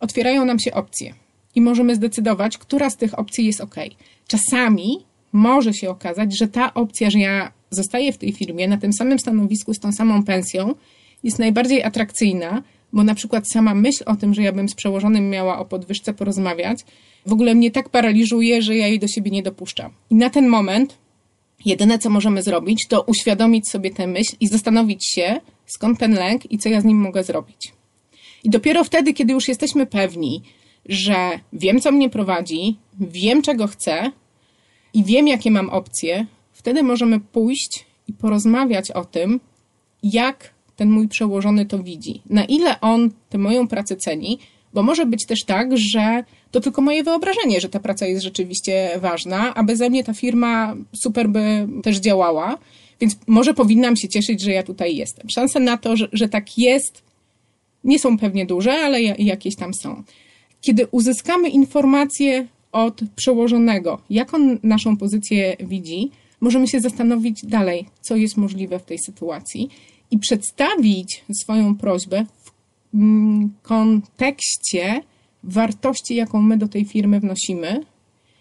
otwierają 0.00 0.44
nam 0.44 0.58
się 0.58 0.74
opcje 0.74 1.14
i 1.54 1.60
możemy 1.60 1.94
zdecydować, 1.94 2.58
która 2.58 2.90
z 2.90 2.96
tych 2.96 3.18
opcji 3.18 3.46
jest 3.46 3.60
ok. 3.60 3.74
Czasami 4.28 4.98
może 5.32 5.74
się 5.74 5.90
okazać, 5.90 6.38
że 6.38 6.48
ta 6.48 6.74
opcja, 6.74 7.10
że 7.10 7.18
ja 7.18 7.52
zostaję 7.70 8.12
w 8.12 8.18
tej 8.18 8.32
firmie 8.32 8.68
na 8.68 8.76
tym 8.76 8.92
samym 8.92 9.18
stanowisku 9.18 9.74
z 9.74 9.78
tą 9.78 9.92
samą 9.92 10.22
pensją, 10.22 10.74
jest 11.24 11.38
najbardziej 11.38 11.82
atrakcyjna, 11.82 12.62
bo 12.92 13.04
na 13.04 13.14
przykład 13.14 13.44
sama 13.52 13.74
myśl 13.74 14.04
o 14.06 14.16
tym, 14.16 14.34
że 14.34 14.42
ja 14.42 14.52
bym 14.52 14.68
z 14.68 14.74
przełożonym 14.74 15.30
miała 15.30 15.58
o 15.58 15.64
podwyżce 15.64 16.14
porozmawiać, 16.14 16.78
w 17.26 17.32
ogóle 17.32 17.54
mnie 17.54 17.70
tak 17.70 17.88
paraliżuje, 17.88 18.62
że 18.62 18.76
ja 18.76 18.86
jej 18.86 18.98
do 18.98 19.08
siebie 19.08 19.30
nie 19.30 19.42
dopuszczam. 19.42 19.92
I 20.10 20.14
na 20.14 20.30
ten 20.30 20.48
moment 20.48 20.98
jedyne, 21.64 21.98
co 21.98 22.10
możemy 22.10 22.42
zrobić, 22.42 22.86
to 22.88 23.02
uświadomić 23.02 23.70
sobie 23.70 23.90
tę 23.90 24.06
myśl 24.06 24.36
i 24.40 24.48
zastanowić 24.48 25.06
się, 25.06 25.40
skąd 25.66 25.98
ten 25.98 26.14
lęk 26.14 26.52
i 26.52 26.58
co 26.58 26.68
ja 26.68 26.80
z 26.80 26.84
nim 26.84 26.98
mogę 26.98 27.24
zrobić. 27.24 27.72
I 28.44 28.50
dopiero 28.50 28.84
wtedy, 28.84 29.12
kiedy 29.12 29.32
już 29.32 29.48
jesteśmy 29.48 29.86
pewni, 29.86 30.42
że 30.88 31.40
wiem, 31.52 31.80
co 31.80 31.92
mnie 31.92 32.10
prowadzi, 32.10 32.76
wiem, 33.00 33.42
czego 33.42 33.66
chcę 33.66 34.10
i 34.94 35.04
wiem, 35.04 35.28
jakie 35.28 35.50
mam 35.50 35.70
opcje, 35.70 36.26
wtedy 36.52 36.82
możemy 36.82 37.20
pójść 37.20 37.84
i 38.08 38.12
porozmawiać 38.12 38.90
o 38.90 39.04
tym, 39.04 39.40
jak 40.02 40.54
ten 40.76 40.90
mój 40.90 41.08
przełożony 41.08 41.66
to 41.66 41.78
widzi, 41.78 42.22
na 42.30 42.44
ile 42.44 42.80
on 42.80 43.10
tę 43.28 43.38
moją 43.38 43.68
pracę 43.68 43.96
ceni, 43.96 44.38
bo 44.74 44.82
może 44.82 45.06
być 45.06 45.26
też 45.26 45.44
tak, 45.44 45.78
że 45.78 46.24
to 46.50 46.60
tylko 46.60 46.82
moje 46.82 47.04
wyobrażenie, 47.04 47.60
że 47.60 47.68
ta 47.68 47.80
praca 47.80 48.06
jest 48.06 48.24
rzeczywiście 48.24 48.90
ważna, 49.00 49.54
a 49.54 49.64
beze 49.64 49.90
mnie 49.90 50.04
ta 50.04 50.14
firma 50.14 50.76
super 50.92 51.28
by 51.28 51.68
też 51.82 51.96
działała, 51.96 52.58
więc 53.00 53.16
może 53.26 53.54
powinnam 53.54 53.96
się 53.96 54.08
cieszyć, 54.08 54.42
że 54.42 54.52
ja 54.52 54.62
tutaj 54.62 54.96
jestem. 54.96 55.30
Szanse 55.30 55.60
na 55.60 55.76
to, 55.76 55.96
że, 55.96 56.08
że 56.12 56.28
tak 56.28 56.58
jest, 56.58 57.02
nie 57.84 57.98
są 57.98 58.18
pewnie 58.18 58.46
duże, 58.46 58.72
ale 58.72 59.02
jakieś 59.02 59.56
tam 59.56 59.74
są. 59.74 60.02
Kiedy 60.60 60.86
uzyskamy 60.90 61.48
informacje 61.48 62.46
od 62.72 63.00
przełożonego, 63.16 64.00
jak 64.10 64.34
on 64.34 64.58
naszą 64.62 64.96
pozycję 64.96 65.56
widzi, 65.60 66.10
możemy 66.40 66.68
się 66.68 66.80
zastanowić 66.80 67.46
dalej, 67.46 67.86
co 68.00 68.16
jest 68.16 68.36
możliwe 68.36 68.78
w 68.78 68.84
tej 68.84 68.98
sytuacji 68.98 69.68
i 70.10 70.18
przedstawić 70.18 71.24
swoją 71.40 71.76
prośbę 71.76 72.26
w 72.44 72.50
mm, 72.94 73.52
kontekście 73.62 75.02
wartości, 75.46 76.14
jaką 76.14 76.42
my 76.42 76.58
do 76.58 76.68
tej 76.68 76.84
firmy 76.84 77.20
wnosimy 77.20 77.80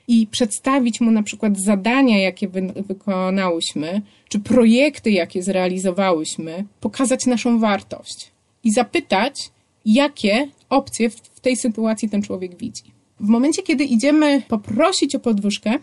i 0.08 0.28
przedstawić 0.28 1.02
mu 1.02 1.12
na 1.12 1.24
przykład 1.24 1.60
zadania, 1.60 2.20
jakie 2.20 2.48
wy 2.48 2.62
wykonałyśmy, 2.88 4.02
czy 4.30 4.40
projekty, 4.40 5.12
jakie 5.12 5.44
zrealizowałyśmy, 5.44 6.66
pokazać 6.80 7.26
naszą 7.26 7.60
wartość 7.60 8.32
i 8.64 8.72
zapytać, 8.72 9.50
jakie 9.86 10.48
opcje 10.70 11.10
w 11.10 11.40
tej 11.40 11.56
sytuacji 11.56 12.10
ten 12.10 12.22
człowiek 12.22 12.58
widzi. 12.58 12.84
W 13.20 13.28
momencie, 13.28 13.64
kiedy 13.64 13.84
idziemy 13.84 14.42
poprosić 14.48 15.16
o 15.16 15.20
podwyżkę, 15.20 15.80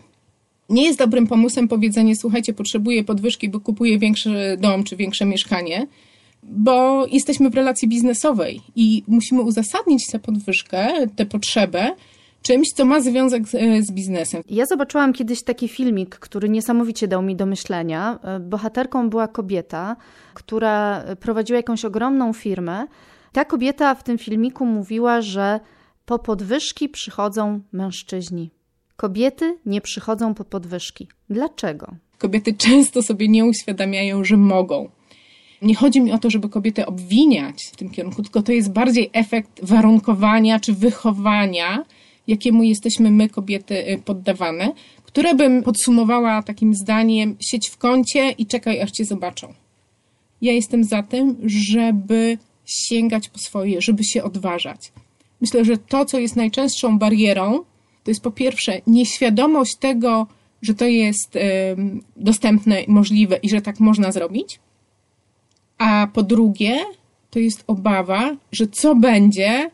nie 0.69 0.85
jest 0.85 0.99
dobrym 0.99 1.27
pomysłem 1.27 1.67
powiedzenie, 1.67 2.15
słuchajcie, 2.15 2.53
potrzebuję 2.53 3.03
podwyżki, 3.03 3.49
bo 3.49 3.59
kupuję 3.59 3.99
większy 3.99 4.57
dom 4.61 4.83
czy 4.83 4.95
większe 4.95 5.25
mieszkanie, 5.25 5.87
bo 6.43 7.05
jesteśmy 7.11 7.49
w 7.49 7.55
relacji 7.55 7.87
biznesowej 7.87 8.61
i 8.75 9.03
musimy 9.07 9.41
uzasadnić 9.41 10.07
tę 10.11 10.19
podwyżkę, 10.19 11.07
tę 11.15 11.25
potrzebę 11.25 11.95
czymś, 12.41 12.67
co 12.69 12.85
ma 12.85 13.01
związek 13.01 13.47
z, 13.47 13.85
z, 13.87 13.91
biznesem. 13.91 14.43
Ja 14.49 14.65
zobaczyłam 14.65 15.13
kiedyś 15.13 15.43
taki 15.43 15.67
filmik, 15.67 16.15
który 16.15 16.49
niesamowicie 16.49 17.07
dał 17.07 17.21
mi 17.21 17.35
do 17.35 17.45
myślenia. 17.45 18.19
Bohaterką 18.41 19.09
była 19.09 19.27
kobieta, 19.27 19.95
która 20.33 21.03
prowadziła 21.19 21.57
jakąś 21.57 21.85
ogromną 21.85 22.33
firmę. 22.33 22.87
Ta 23.31 23.45
kobieta 23.45 23.95
w 23.95 24.03
tym 24.03 24.17
filmiku 24.17 24.65
mówiła, 24.65 25.21
że 25.21 25.59
po 26.05 26.19
podwyżki 26.19 26.89
przychodzą 26.89 27.61
mężczyźni. 27.71 28.51
Kobiety 28.95 29.57
nie 29.65 29.81
przychodzą 29.81 30.33
po 30.33 30.43
podwyżki. 30.43 31.07
Dlaczego? 31.29 31.95
Kobiety 32.17 32.53
często 32.53 33.01
sobie 33.01 33.27
nie 33.27 33.45
uświadamiają, 33.45 34.23
że 34.23 34.37
mogą. 34.37 34.89
Nie 35.63 35.75
chodzi 35.75 36.01
mi 36.01 36.11
o 36.11 36.17
to, 36.17 36.29
żeby 36.29 36.49
kobiety 36.49 36.85
obwiniać 36.85 37.55
w 37.71 37.75
tym 37.75 37.89
kierunku, 37.89 38.23
tylko 38.23 38.41
to 38.41 38.51
jest 38.51 38.71
bardziej 38.71 39.09
efekt 39.13 39.65
warunkowania 39.65 40.59
czy 40.59 40.73
wychowania, 40.73 41.85
jakiemu 42.27 42.63
jesteśmy 42.63 43.11
my, 43.11 43.29
kobiety, 43.29 43.91
y, 43.91 44.01
poddawane, 44.05 44.71
które 45.03 45.35
bym 45.35 45.63
podsumowała 45.63 46.43
takim 46.43 46.75
zdaniem: 46.75 47.35
siedź 47.39 47.69
w 47.69 47.77
kącie 47.77 48.31
i 48.31 48.45
czekaj, 48.45 48.81
aż 48.81 48.91
cię 48.91 49.05
zobaczą. 49.05 49.53
Ja 50.41 50.53
jestem 50.53 50.83
za 50.83 51.03
tym, 51.03 51.35
żeby 51.45 52.37
sięgać 52.65 53.29
po 53.29 53.39
swoje, 53.39 53.81
żeby 53.81 54.03
się 54.03 54.23
odważać. 54.23 54.91
Myślę, 55.41 55.65
że 55.65 55.77
to, 55.77 56.05
co 56.05 56.19
jest 56.19 56.35
najczęstszą 56.35 56.99
barierą, 56.99 57.59
to 58.03 58.11
jest 58.11 58.23
po 58.23 58.31
pierwsze 58.31 58.81
nieświadomość 58.87 59.75
tego, 59.75 60.27
że 60.61 60.73
to 60.73 60.85
jest 60.85 61.37
dostępne, 62.17 62.77
możliwe 62.87 63.37
i 63.37 63.49
że 63.49 63.61
tak 63.61 63.79
można 63.79 64.11
zrobić. 64.11 64.59
A 65.83 66.07
po 66.07 66.23
drugie, 66.23 66.85
to 67.29 67.39
jest 67.39 67.63
obawa, 67.67 68.37
że 68.51 68.67
co 68.67 68.95
będzie, 68.95 69.71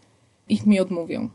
ich 0.49 0.65
mi 0.65 0.79
odmówią. 0.79 1.29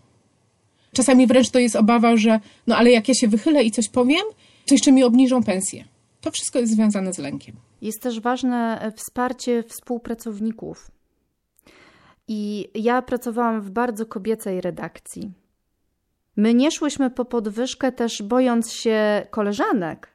Czasami 0.93 1.27
wręcz 1.27 1.51
to 1.51 1.59
jest 1.59 1.77
obawa, 1.77 2.17
że 2.17 2.41
no 2.67 2.77
ale 2.77 2.91
jak 2.91 3.09
ja 3.09 3.15
się 3.15 3.29
wychylę 3.29 3.65
i 3.65 3.71
coś 3.71 3.89
powiem, 3.89 4.23
to 4.67 4.75
jeszcze 4.75 4.93
mi 4.93 5.05
obniżą 5.05 5.43
pensję. 5.43 5.85
To 6.21 6.31
wszystko 6.31 6.59
jest 6.59 6.73
związane 6.73 7.13
z 7.13 7.19
lękiem. 7.19 7.57
Jest 7.83 8.03
też 8.03 8.21
ważne 8.21 8.81
e, 8.81 8.93
wsparcie 8.93 9.63
współpracowników. 9.63 10.91
I 12.29 12.69
ja 12.75 13.03
pracowałam 13.03 13.61
w 13.61 13.71
bardzo 13.71 14.07
kobiecej 14.07 14.61
redakcji. 14.61 15.33
My 16.37 16.55
nie 16.55 16.71
szłyśmy 16.71 17.11
po 17.11 17.25
podwyżkę 17.25 17.93
też 17.93 18.23
bojąc 18.23 18.73
się 18.73 19.27
koleżanek. 19.31 20.14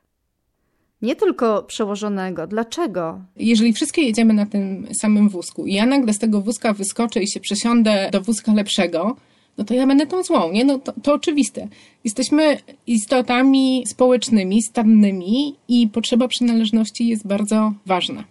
Nie 1.01 1.15
tylko 1.15 1.63
przełożonego. 1.63 2.47
Dlaczego? 2.47 3.19
Jeżeli 3.35 3.73
wszystkie 3.73 4.01
jedziemy 4.01 4.33
na 4.33 4.45
tym 4.45 4.87
samym 5.01 5.29
wózku 5.29 5.65
i 5.65 5.73
ja 5.73 5.85
nagle 5.85 6.13
z 6.13 6.19
tego 6.19 6.41
wózka 6.41 6.73
wyskoczę 6.73 7.23
i 7.23 7.31
się 7.31 7.39
przesiądę 7.39 8.09
do 8.11 8.21
wózka 8.21 8.53
lepszego, 8.53 9.15
no 9.57 9.65
to 9.65 9.73
ja 9.73 9.87
będę 9.87 10.07
tą 10.07 10.23
złą, 10.23 10.51
nie? 10.51 10.65
No 10.65 10.79
to, 10.79 10.93
to 11.03 11.13
oczywiste. 11.13 11.67
Jesteśmy 12.03 12.57
istotami 12.87 13.83
społecznymi, 13.87 14.61
stadnymi 14.61 15.55
i 15.67 15.87
potrzeba 15.87 16.27
przynależności 16.27 17.07
jest 17.07 17.27
bardzo 17.27 17.73
ważna. 17.85 18.23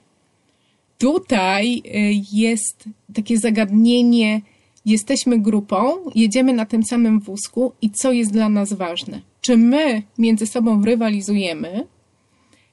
Tutaj 0.99 1.83
y, 1.87 2.23
jest 2.33 2.85
takie 3.15 3.39
zagadnienie, 3.39 4.41
jesteśmy 4.87 5.39
grupą, 5.39 5.93
jedziemy 6.15 6.53
na 6.53 6.67
tym 6.67 6.85
samym 6.85 7.21
wózku 7.21 7.73
i 7.83 7.91
co 7.91 8.13
jest 8.13 8.33
dla 8.33 8.49
nas 8.49 8.73
ważne? 8.73 9.21
Czy 9.41 9.57
my 9.57 10.03
między 10.19 10.47
sobą 10.47 10.85
rywalizujemy 10.85 11.87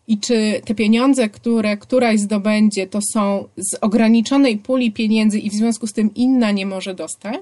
i 0.08 0.18
czy 0.18 0.62
te 0.66 0.76
pieniądze, 0.76 1.30
które 1.30 1.78
któraś 1.78 2.20
zdobędzie, 2.20 2.88
to 2.88 3.00
są 3.14 3.48
z 3.58 3.76
ograniczonej 3.82 4.58
puli 4.58 4.92
pieniędzy 4.92 5.40
i 5.40 5.50
w 5.50 5.54
związku 5.54 5.88
z 5.88 5.94
tym 5.94 6.14
inna 6.16 6.52
nie 6.52 6.66
może 6.66 6.94
dostać? 6.94 7.42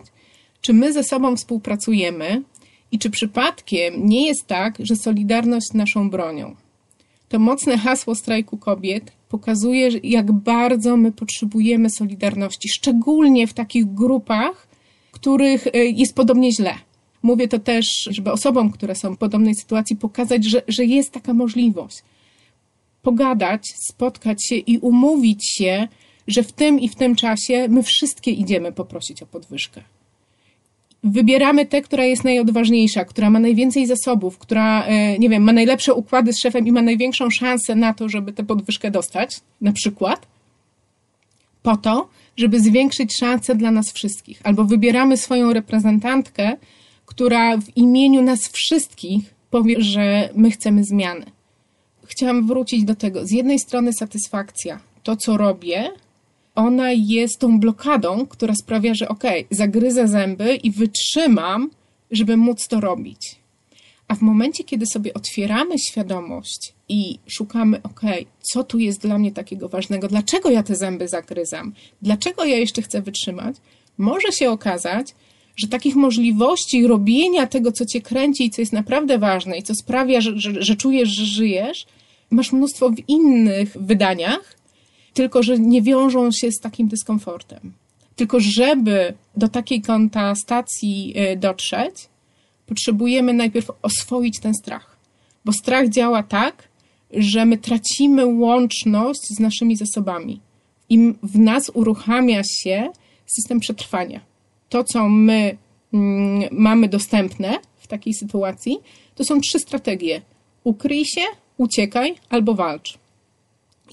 Czy 0.61 0.73
my 0.73 0.93
ze 0.93 1.03
sobą 1.03 1.35
współpracujemy 1.35 2.41
i 2.91 2.99
czy 2.99 3.09
przypadkiem 3.09 4.07
nie 4.07 4.27
jest 4.27 4.47
tak, 4.47 4.75
że 4.79 4.95
solidarność 4.95 5.73
naszą 5.73 6.09
bronią? 6.09 6.55
To 7.29 7.39
mocne 7.39 7.77
hasło 7.77 8.15
strajku 8.15 8.57
kobiet 8.57 9.11
pokazuje, 9.29 9.89
jak 10.03 10.31
bardzo 10.31 10.97
my 10.97 11.11
potrzebujemy 11.11 11.89
solidarności, 11.89 12.69
szczególnie 12.69 13.47
w 13.47 13.53
takich 13.53 13.93
grupach, 13.93 14.67
których 15.11 15.67
y, 15.67 15.71
jest 15.73 16.15
podobnie 16.15 16.51
źle. 16.51 16.73
Mówię 17.23 17.47
to 17.47 17.59
też, 17.59 17.85
żeby 18.11 18.31
osobom, 18.31 18.71
które 18.71 18.95
są 18.95 19.15
w 19.15 19.17
podobnej 19.17 19.55
sytuacji, 19.55 19.95
pokazać, 19.95 20.45
że, 20.45 20.61
że 20.67 20.85
jest 20.85 21.11
taka 21.11 21.33
możliwość. 21.33 22.03
Pogadać, 23.03 23.73
spotkać 23.89 24.47
się 24.47 24.55
i 24.55 24.77
umówić 24.77 25.49
się, 25.49 25.87
że 26.27 26.43
w 26.43 26.51
tym 26.51 26.79
i 26.79 26.89
w 26.89 26.95
tym 26.95 27.15
czasie 27.15 27.67
my 27.69 27.83
wszystkie 27.83 28.31
idziemy 28.31 28.71
poprosić 28.71 29.23
o 29.23 29.25
podwyżkę 29.25 29.81
wybieramy 31.03 31.65
tę, 31.65 31.81
która 31.81 32.05
jest 32.05 32.23
najodważniejsza, 32.23 33.05
która 33.05 33.29
ma 33.29 33.39
najwięcej 33.39 33.87
zasobów, 33.87 34.37
która, 34.37 34.83
e, 34.83 35.19
nie 35.19 35.29
wiem, 35.29 35.43
ma 35.43 35.53
najlepsze 35.53 35.93
układy 35.93 36.33
z 36.33 36.39
szefem 36.39 36.67
i 36.67 36.71
ma 36.71 36.81
największą 36.81 37.29
szansę 37.29 37.75
na 37.75 37.93
to, 37.93 38.09
żeby 38.09 38.33
tę 38.33 38.43
podwyżkę 38.43 38.91
dostać, 38.91 39.39
na 39.61 39.71
przykład, 39.71 40.27
po 41.63 41.77
to, 41.77 42.09
żeby 42.37 42.59
zwiększyć 42.59 43.17
szanse 43.19 43.55
dla 43.55 43.71
nas 43.71 43.91
wszystkich. 43.93 44.41
Albo 44.43 44.65
wybieramy 44.65 45.17
swoją 45.17 45.53
reprezentantkę, 45.53 46.57
która 47.05 47.57
w 47.57 47.77
imieniu 47.77 48.21
nas 48.21 48.39
wszystkich 48.47 49.33
powie, 49.49 49.81
że 49.81 50.29
my 50.35 50.51
chcemy 50.51 50.83
zmiany. 50.83 51.25
Chciałam 52.13 52.47
wrócić 52.47 52.83
do 52.83 52.95
tego. 52.95 53.25
Z 53.25 53.31
jednej 53.31 53.59
strony 53.59 53.93
satysfakcja, 53.93 54.79
to 55.03 55.15
co 55.15 55.37
robię, 55.37 55.91
ona 56.55 56.91
jest 56.91 57.39
tą 57.39 57.59
blokadą, 57.59 58.25
która 58.25 58.55
sprawia, 58.55 58.93
że 58.93 59.07
okay, 59.07 59.45
zagryzę 59.51 60.07
zęby 60.07 60.55
i 60.55 60.71
wytrzymam, 60.71 61.69
żeby 62.11 62.37
móc 62.37 62.67
to 62.67 62.79
robić. 62.79 63.35
A 64.07 64.15
w 64.15 64.21
momencie, 64.21 64.63
kiedy 64.63 64.85
sobie 64.85 65.13
otwieramy 65.13 65.79
świadomość 65.79 66.73
i 66.89 67.19
szukamy, 67.27 67.81
okay, 67.83 68.25
co 68.41 68.63
tu 68.63 68.79
jest 68.79 69.01
dla 69.01 69.17
mnie 69.17 69.31
takiego 69.31 69.69
ważnego, 69.69 70.07
dlaczego 70.07 70.49
ja 70.49 70.63
te 70.63 70.75
zęby 70.75 71.07
zagryzam, 71.07 71.73
dlaczego 72.01 72.45
ja 72.45 72.57
jeszcze 72.57 72.81
chcę 72.81 73.01
wytrzymać, 73.01 73.55
może 73.97 74.31
się 74.31 74.49
okazać, 74.49 75.15
że 75.55 75.67
takich 75.67 75.95
możliwości 75.95 76.87
robienia 76.87 77.47
tego, 77.47 77.71
co 77.71 77.85
cię 77.85 78.01
kręci 78.01 78.45
i 78.45 78.49
co 78.49 78.61
jest 78.61 78.73
naprawdę 78.73 79.17
ważne 79.17 79.57
i 79.57 79.63
co 79.63 79.75
sprawia, 79.75 80.21
że, 80.21 80.39
że, 80.39 80.63
że 80.63 80.75
czujesz, 80.75 81.09
że 81.09 81.25
żyjesz, 81.25 81.85
masz 82.33 82.51
mnóstwo 82.51 82.89
w 82.89 83.09
innych 83.09 83.77
wydaniach, 83.79 84.55
tylko 85.13 85.43
że 85.43 85.59
nie 85.59 85.81
wiążą 85.81 86.31
się 86.31 86.51
z 86.51 86.59
takim 86.59 86.87
dyskomfortem. 86.87 87.73
Tylko 88.15 88.39
żeby 88.39 89.13
do 89.37 89.47
takiej 89.47 89.81
kontastacji 89.81 91.13
y, 91.33 91.37
dotrzeć, 91.37 91.95
potrzebujemy 92.65 93.33
najpierw 93.33 93.71
oswoić 93.81 94.39
ten 94.39 94.53
strach. 94.53 94.97
Bo 95.45 95.53
strach 95.53 95.89
działa 95.89 96.23
tak, 96.23 96.67
że 97.13 97.45
my 97.45 97.57
tracimy 97.57 98.25
łączność 98.25 99.21
z 99.37 99.39
naszymi 99.39 99.75
zasobami. 99.75 100.39
I 100.89 101.13
w 101.23 101.39
nas 101.39 101.71
uruchamia 101.73 102.41
się 102.43 102.89
system 103.25 103.59
przetrwania. 103.59 104.19
To, 104.69 104.83
co 104.83 105.09
my 105.09 105.57
mm, 105.93 106.49
mamy 106.51 106.87
dostępne 106.87 107.59
w 107.77 107.87
takiej 107.87 108.13
sytuacji, 108.13 108.77
to 109.15 109.23
są 109.23 109.41
trzy 109.41 109.59
strategie: 109.59 110.21
ukryj 110.63 111.05
się, 111.05 111.21
uciekaj 111.57 112.15
albo 112.29 112.53
walcz. 112.53 112.97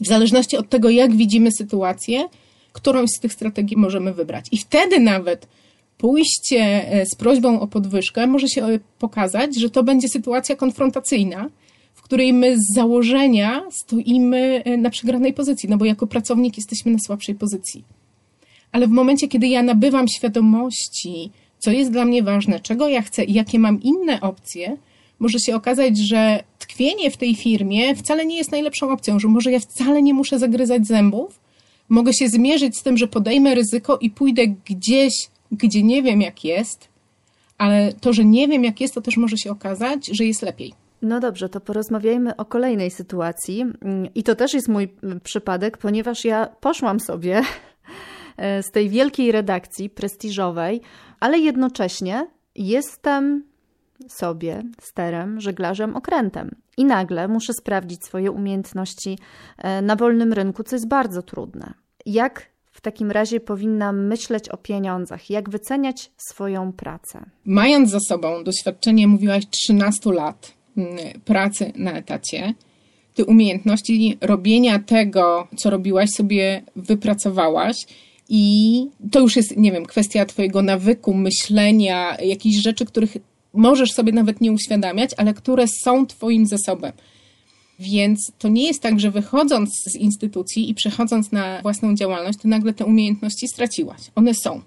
W 0.01 0.07
zależności 0.07 0.57
od 0.57 0.69
tego, 0.69 0.91
jak 0.91 1.17
widzimy 1.17 1.51
sytuację, 1.53 2.29
którąś 2.73 3.11
z 3.17 3.21
tych 3.21 3.33
strategii 3.33 3.77
możemy 3.77 4.15
wybrać. 4.15 4.47
I 4.53 4.59
wtedy 4.59 5.01
nawet 5.01 5.47
pójście 5.99 6.93
e, 6.93 7.07
z 7.07 7.15
prośbą 7.15 7.61
o 7.61 7.67
podwyżkę 7.67 8.27
może 8.27 8.49
się 8.49 8.65
e, 8.65 8.79
pokazać, 8.99 9.61
że 9.61 9.71
to 9.71 9.83
będzie 9.83 10.09
sytuacja 10.09 10.57
konfrontacyjna, 10.57 11.51
w 11.95 12.03
której 12.03 12.33
my 12.33 12.57
z 12.59 12.75
założenia 12.75 13.63
stoimy 13.83 14.63
e, 14.65 14.77
na 14.77 14.91
przegranej 14.91 15.33
pozycji, 15.33 15.69
no 15.69 15.77
bo 15.77 15.85
jako 15.85 16.07
pracownik 16.07 16.57
jesteśmy 16.57 16.93
na 16.93 16.99
słabszej 16.99 17.35
pozycji. 17.35 17.85
Ale 18.73 18.87
w 18.87 18.91
momencie, 18.91 19.29
kiedy 19.29 19.49
ja 19.49 19.63
nabywam 19.63 20.09
świadomości, 20.09 21.31
co 21.59 21.71
jest 21.71 21.91
dla 21.91 22.05
mnie 22.05 22.23
ważne, 22.23 22.61
czego 22.61 22.89
ja 22.89 23.03
chcę 23.03 23.25
i 23.25 23.33
jakie 23.33 23.59
mam 23.59 23.83
inne 23.83 24.21
opcje, 24.21 24.77
może 25.19 25.39
się 25.39 25.57
okazać, 25.57 25.99
że 25.99 26.43
tkwienie 26.81 27.11
w 27.11 27.17
tej 27.17 27.35
firmie 27.35 27.95
wcale 27.95 28.27
nie 28.27 28.37
jest 28.37 28.53
najlepszą 28.53 28.91
opcją, 28.91 29.19
że 29.19 29.29
może 29.29 29.53
ja 29.53 29.61
wcale 29.61 30.03
nie 30.03 30.15
muszę 30.15 30.39
zagryzać 30.39 30.87
zębów, 30.87 31.41
Mogę 31.89 32.13
się 32.15 32.29
zmierzyć 32.29 32.79
z 32.79 32.83
tym, 32.83 32.97
że 32.97 33.07
podejmę 33.07 33.55
ryzyko 33.55 33.99
i 33.99 34.11
pójdę 34.11 34.47
gdzieś, 34.47 35.13
gdzie 35.53 35.83
nie 35.83 36.03
wiem 36.03 36.21
jak 36.21 36.45
jest, 36.45 36.89
ale 37.59 37.93
to, 37.93 38.13
że 38.13 38.25
nie 38.25 38.49
wiem 38.49 38.65
jak 38.65 38.81
jest, 38.81 38.95
to 38.95 39.01
też 39.01 39.17
może 39.17 39.37
się 39.37 39.51
okazać, 39.51 40.07
że 40.07 40.25
jest 40.25 40.43
lepiej. 40.43 40.75
No 41.03 41.21
dobrze, 41.21 41.49
to 41.49 41.61
porozmawiajmy 41.61 42.37
o 42.37 42.45
kolejnej 42.45 42.91
sytuacji. 42.91 43.65
I 44.15 44.23
to 44.23 44.35
też 44.35 44.55
jest 44.55 44.69
mój 44.69 44.89
przypadek, 45.23 45.79
ponieważ 45.79 46.25
ja 46.25 46.49
poszłam 46.61 47.01
sobie 47.01 47.43
z 48.69 48.71
tej 48.71 48.89
wielkiej 48.89 49.33
redakcji 49.33 49.91
prestiżowej, 49.91 50.81
ale 51.21 51.39
jednocześnie 51.39 52.27
jestem 52.55 53.50
sobie 54.09 54.63
sterem, 54.81 55.41
żeglarzem, 55.41 55.97
okrętem. 55.97 56.51
I 56.77 56.85
nagle 56.85 57.29
muszę 57.29 57.53
sprawdzić 57.53 58.05
swoje 58.05 58.31
umiejętności 58.31 59.19
e, 59.59 59.83
na 59.83 59.97
wolnym 59.97 60.33
rynku, 60.33 60.63
co 60.63 60.77
jest 60.77 60.89
bardzo 60.89 61.23
trudne. 61.23 61.75
Jak 62.07 62.51
w 62.73 62.81
takim 62.81 63.11
razie 63.11 63.41
powinnam 63.41 64.07
myśleć 64.07 64.49
o 64.49 64.57
pieniądzach? 64.57 65.31
Jak 65.31 65.51
wyceniać 65.51 66.11
swoją 66.17 66.73
pracę? 66.73 67.25
Mając 67.45 67.91
za 67.91 68.01
sobą 68.01 68.45
doświadczenie, 68.45 69.09
mówiłaś, 69.09 69.45
13 69.51 70.13
lat 70.13 70.55
mm, 70.77 70.97
pracy 71.25 71.73
na 71.77 71.93
etacie, 71.93 72.55
ty 73.15 73.25
umiejętności 73.25 74.19
robienia 74.21 74.79
tego, 74.79 75.49
co 75.57 75.71
robiłaś, 75.71 76.11
sobie 76.11 76.63
wypracowałaś. 76.77 77.77
I 78.29 78.87
to 79.11 79.21
już 79.21 79.37
jest, 79.37 79.57
nie 79.57 79.73
wiem, 79.73 79.87
kwestia 79.87 80.27
Twojego 80.27 80.63
nawyku, 80.63 81.15
myślenia, 81.15 82.17
jakichś 82.23 82.63
rzeczy, 82.63 82.85
których 82.85 83.17
możesz 83.53 83.93
sobie 83.93 84.13
nawet 84.13 84.41
nie 84.41 84.53
uświadamiać, 84.53 85.11
ale 85.17 85.35
które 85.35 85.65
są 85.85 86.07
Twoim 86.07 86.47
zasobem. 86.47 86.93
Więc 87.79 88.33
to 88.39 88.49
nie 88.49 88.67
jest 88.67 88.83
tak, 88.83 89.01
że 89.01 89.11
wychodząc 89.11 89.71
z 89.87 89.97
instytucji 89.97 90.71
i 90.71 90.75
przechodząc 90.75 91.33
na 91.33 91.63
własną 91.63 91.95
działalność, 91.95 92.39
to 92.43 92.49
nagle 92.49 92.73
te 92.73 92.85
umiejętności 92.85 93.49
straciłaś. 93.49 94.01
One 94.15 94.35
są. 94.35 94.61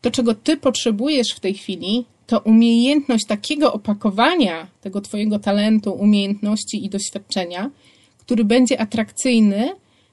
To, 0.00 0.10
czego 0.10 0.34
ty 0.34 0.56
potrzebujesz 0.56 1.32
w 1.32 1.40
tej 1.40 1.54
chwili, 1.54 2.04
to 2.26 2.40
umiejętność 2.40 3.26
takiego 3.26 3.72
opakowania 3.72 4.66
tego 4.80 5.00
twojego 5.00 5.38
talentu, 5.38 5.92
umiejętności 5.92 6.84
i 6.84 6.88
doświadczenia, 6.88 7.70
który 8.18 8.44
będzie 8.44 8.80
atrakcyjny 8.80 9.68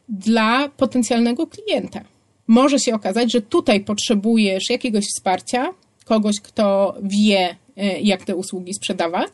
dla 0.10 0.70
potencjalnego 0.70 1.48
klienta. 1.48 2.02
Może 2.48 2.80
się 2.80 2.96
okazać, 2.96 3.32
że 3.32 3.42
tutaj 3.42 3.80
potrzebujesz 3.80 4.70
jakiegoś 4.70 5.06
wsparcia, 5.06 5.74
kogoś, 6.06 6.40
kto 6.40 6.96
wie, 7.04 7.56
jak 8.02 8.26
te 8.26 8.36
usługi 8.36 8.74
sprzedawać, 8.74 9.32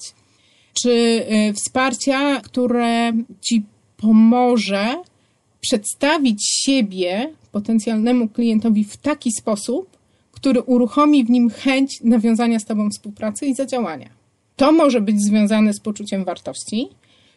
czy 0.82 0.90
y, 0.90 1.54
wsparcia, 1.54 2.42
które 2.42 3.12
ci 3.42 3.64
pomoże 3.98 4.96
przedstawić 5.62 6.50
siebie 6.66 7.30
potencjalnemu 7.52 8.28
klientowi 8.28 8.84
w 8.84 8.98
taki 8.98 9.32
sposób, 9.32 9.98
który 10.32 10.62
uruchomi 10.62 11.26
w 11.26 11.30
nim 11.30 11.50
chęć 11.50 12.02
nawiązania 12.04 12.60
z 12.60 12.66
Tobą 12.66 12.90
współpracy 12.90 13.46
i 13.46 13.56
zadziałania. 13.56 14.10
To 14.56 14.72
może 14.72 15.02
być 15.02 15.16
związane 15.22 15.74
z 15.74 15.80
poczuciem 15.80 16.24
wartości, 16.24 16.90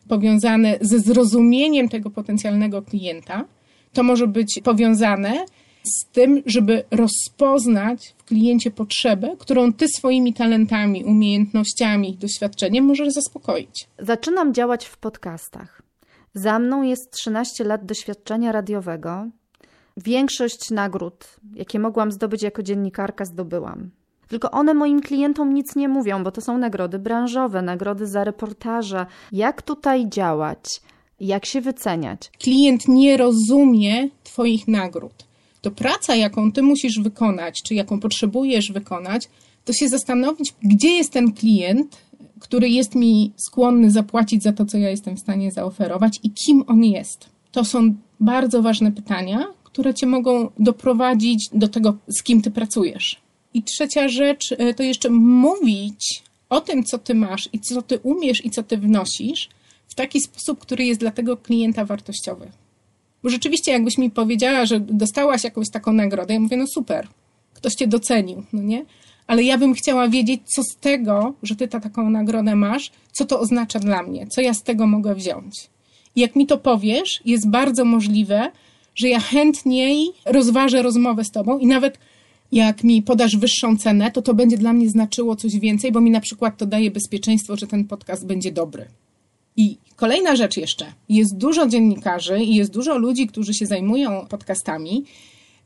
powiązane 0.08 0.78
ze 0.80 1.00
zrozumieniem 1.00 1.88
tego 1.88 2.10
potencjalnego 2.10 2.82
klienta. 2.82 3.44
To 3.92 4.02
może 4.02 4.26
być 4.26 4.60
powiązane 4.64 5.44
z 5.86 6.12
tym, 6.12 6.42
żeby 6.46 6.84
rozpoznać 6.90 8.14
w 8.18 8.24
kliencie 8.24 8.70
potrzebę, 8.70 9.36
którą 9.38 9.72
ty 9.72 9.88
swoimi 9.88 10.34
talentami, 10.34 11.04
umiejętnościami, 11.04 12.16
doświadczeniem 12.16 12.84
możesz 12.84 13.12
zaspokoić. 13.12 13.88
Zaczynam 13.98 14.54
działać 14.54 14.86
w 14.86 14.96
podcastach. 14.96 15.82
Za 16.34 16.58
mną 16.58 16.82
jest 16.82 17.10
13 17.10 17.64
lat 17.64 17.86
doświadczenia 17.86 18.52
radiowego. 18.52 19.26
Większość 19.96 20.70
nagród, 20.70 21.26
jakie 21.54 21.78
mogłam 21.78 22.12
zdobyć 22.12 22.42
jako 22.42 22.62
dziennikarka, 22.62 23.24
zdobyłam. 23.24 23.90
Tylko 24.28 24.50
one 24.50 24.74
moim 24.74 25.00
klientom 25.00 25.54
nic 25.54 25.76
nie 25.76 25.88
mówią, 25.88 26.24
bo 26.24 26.30
to 26.30 26.40
są 26.40 26.58
nagrody 26.58 26.98
branżowe, 26.98 27.62
nagrody 27.62 28.06
za 28.06 28.24
reportaże. 28.24 29.06
Jak 29.32 29.62
tutaj 29.62 30.08
działać? 30.08 30.80
Jak 31.20 31.46
się 31.46 31.60
wyceniać? 31.60 32.30
Klient 32.42 32.88
nie 32.88 33.16
rozumie 33.16 34.08
Twoich 34.24 34.68
nagród 34.68 35.26
to 35.66 35.70
praca, 35.70 36.14
jaką 36.14 36.52
ty 36.52 36.62
musisz 36.62 37.00
wykonać, 37.00 37.62
czy 37.62 37.74
jaką 37.74 38.00
potrzebujesz 38.00 38.72
wykonać, 38.72 39.28
to 39.64 39.72
się 39.72 39.88
zastanowić, 39.88 40.54
gdzie 40.62 40.90
jest 40.90 41.12
ten 41.12 41.32
klient, 41.32 41.96
który 42.40 42.68
jest 42.68 42.94
mi 42.94 43.32
skłonny 43.36 43.90
zapłacić 43.90 44.42
za 44.42 44.52
to, 44.52 44.64
co 44.64 44.78
ja 44.78 44.90
jestem 44.90 45.16
w 45.16 45.20
stanie 45.20 45.52
zaoferować 45.52 46.20
i 46.22 46.30
kim 46.30 46.64
on 46.66 46.84
jest. 46.84 47.26
To 47.52 47.64
są 47.64 47.94
bardzo 48.20 48.62
ważne 48.62 48.92
pytania, 48.92 49.46
które 49.64 49.94
cię 49.94 50.06
mogą 50.06 50.50
doprowadzić 50.58 51.48
do 51.52 51.68
tego, 51.68 51.96
z 52.08 52.22
kim 52.22 52.42
ty 52.42 52.50
pracujesz. 52.50 53.16
I 53.54 53.62
trzecia 53.62 54.08
rzecz 54.08 54.54
e, 54.58 54.74
to 54.74 54.82
jeszcze 54.82 55.10
mówić 55.10 56.22
o 56.48 56.60
tym, 56.60 56.84
co 56.84 56.98
ty 56.98 57.14
masz 57.14 57.48
i 57.52 57.60
co 57.60 57.82
ty 57.82 57.98
umiesz 57.98 58.44
i 58.44 58.50
co 58.50 58.62
ty 58.62 58.78
wnosisz 58.78 59.48
w 59.88 59.94
taki 59.94 60.20
sposób, 60.20 60.60
który 60.60 60.84
jest 60.84 61.00
dla 61.00 61.10
tego 61.10 61.36
klienta 61.36 61.84
wartościowy. 61.84 62.50
Bo 63.26 63.30
rzeczywiście, 63.30 63.72
jakbyś 63.72 63.98
mi 63.98 64.10
powiedziała, 64.10 64.66
że 64.66 64.80
dostałaś 64.80 65.44
jakąś 65.44 65.70
taką 65.70 65.92
nagrodę, 65.92 66.34
ja 66.34 66.40
mówię, 66.40 66.56
no 66.56 66.66
super, 66.66 67.08
ktoś 67.54 67.74
cię 67.74 67.86
docenił, 67.86 68.42
no 68.52 68.62
nie? 68.62 68.84
Ale 69.26 69.42
ja 69.42 69.58
bym 69.58 69.74
chciała 69.74 70.08
wiedzieć, 70.08 70.40
co 70.44 70.62
z 70.62 70.76
tego, 70.76 71.34
że 71.42 71.56
ty 71.56 71.68
ta 71.68 71.80
taką 71.80 72.10
nagrodę 72.10 72.56
masz, 72.56 72.90
co 73.12 73.24
to 73.24 73.40
oznacza 73.40 73.78
dla 73.78 74.02
mnie, 74.02 74.26
co 74.26 74.40
ja 74.40 74.54
z 74.54 74.62
tego 74.62 74.86
mogę 74.86 75.14
wziąć. 75.14 75.70
I 76.16 76.20
jak 76.20 76.36
mi 76.36 76.46
to 76.46 76.58
powiesz, 76.58 77.20
jest 77.24 77.50
bardzo 77.50 77.84
możliwe, 77.84 78.50
że 78.94 79.08
ja 79.08 79.20
chętniej 79.20 80.08
rozważę 80.24 80.82
rozmowę 80.82 81.24
z 81.24 81.30
tobą 81.30 81.58
i 81.58 81.66
nawet 81.66 81.98
jak 82.52 82.84
mi 82.84 83.02
podasz 83.02 83.36
wyższą 83.36 83.76
cenę, 83.76 84.10
to 84.10 84.22
to 84.22 84.34
będzie 84.34 84.56
dla 84.56 84.72
mnie 84.72 84.88
znaczyło 84.88 85.36
coś 85.36 85.58
więcej, 85.58 85.92
bo 85.92 86.00
mi 86.00 86.10
na 86.10 86.20
przykład 86.20 86.56
to 86.56 86.66
daje 86.66 86.90
bezpieczeństwo, 86.90 87.56
że 87.56 87.66
ten 87.66 87.84
podcast 87.84 88.26
będzie 88.26 88.52
dobry. 88.52 88.86
I 89.56 89.78
kolejna 89.96 90.36
rzecz 90.36 90.56
jeszcze. 90.56 90.92
Jest 91.08 91.36
dużo 91.36 91.66
dziennikarzy 91.66 92.38
i 92.38 92.54
jest 92.54 92.72
dużo 92.72 92.98
ludzi, 92.98 93.26
którzy 93.26 93.54
się 93.54 93.66
zajmują 93.66 94.26
podcastami. 94.26 95.04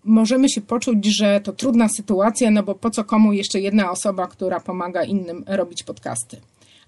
Możemy 0.04 0.48
się 0.48 0.60
poczuć, 0.60 1.16
że 1.16 1.40
to 1.40 1.52
trudna 1.52 1.88
sytuacja, 1.88 2.50
no 2.50 2.62
bo 2.62 2.74
po 2.74 2.90
co 2.90 3.04
komu 3.04 3.32
jeszcze 3.32 3.60
jedna 3.60 3.90
osoba, 3.90 4.26
która 4.26 4.60
pomaga 4.60 5.04
innym 5.04 5.44
robić 5.46 5.82
podcasty. 5.82 6.36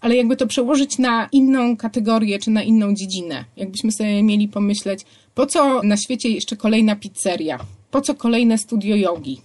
Ale 0.01 0.17
jakby 0.17 0.37
to 0.37 0.47
przełożyć 0.47 0.99
na 0.99 1.29
inną 1.33 1.77
kategorię 1.77 2.39
czy 2.39 2.51
na 2.51 2.63
inną 2.63 2.95
dziedzinę, 2.95 3.45
jakbyśmy 3.57 3.93
sobie 3.93 4.23
mieli 4.23 4.49
pomyśleć, 4.49 5.01
po 5.35 5.47
co 5.47 5.83
na 5.83 5.97
świecie 5.97 6.29
jeszcze 6.29 6.57
kolejna 6.57 6.97
pizzeria? 6.97 7.59
Po 7.91 8.01
co 8.01 8.15
kolejne 8.15 8.59
studio 8.59 8.97
jogi? 8.97 9.41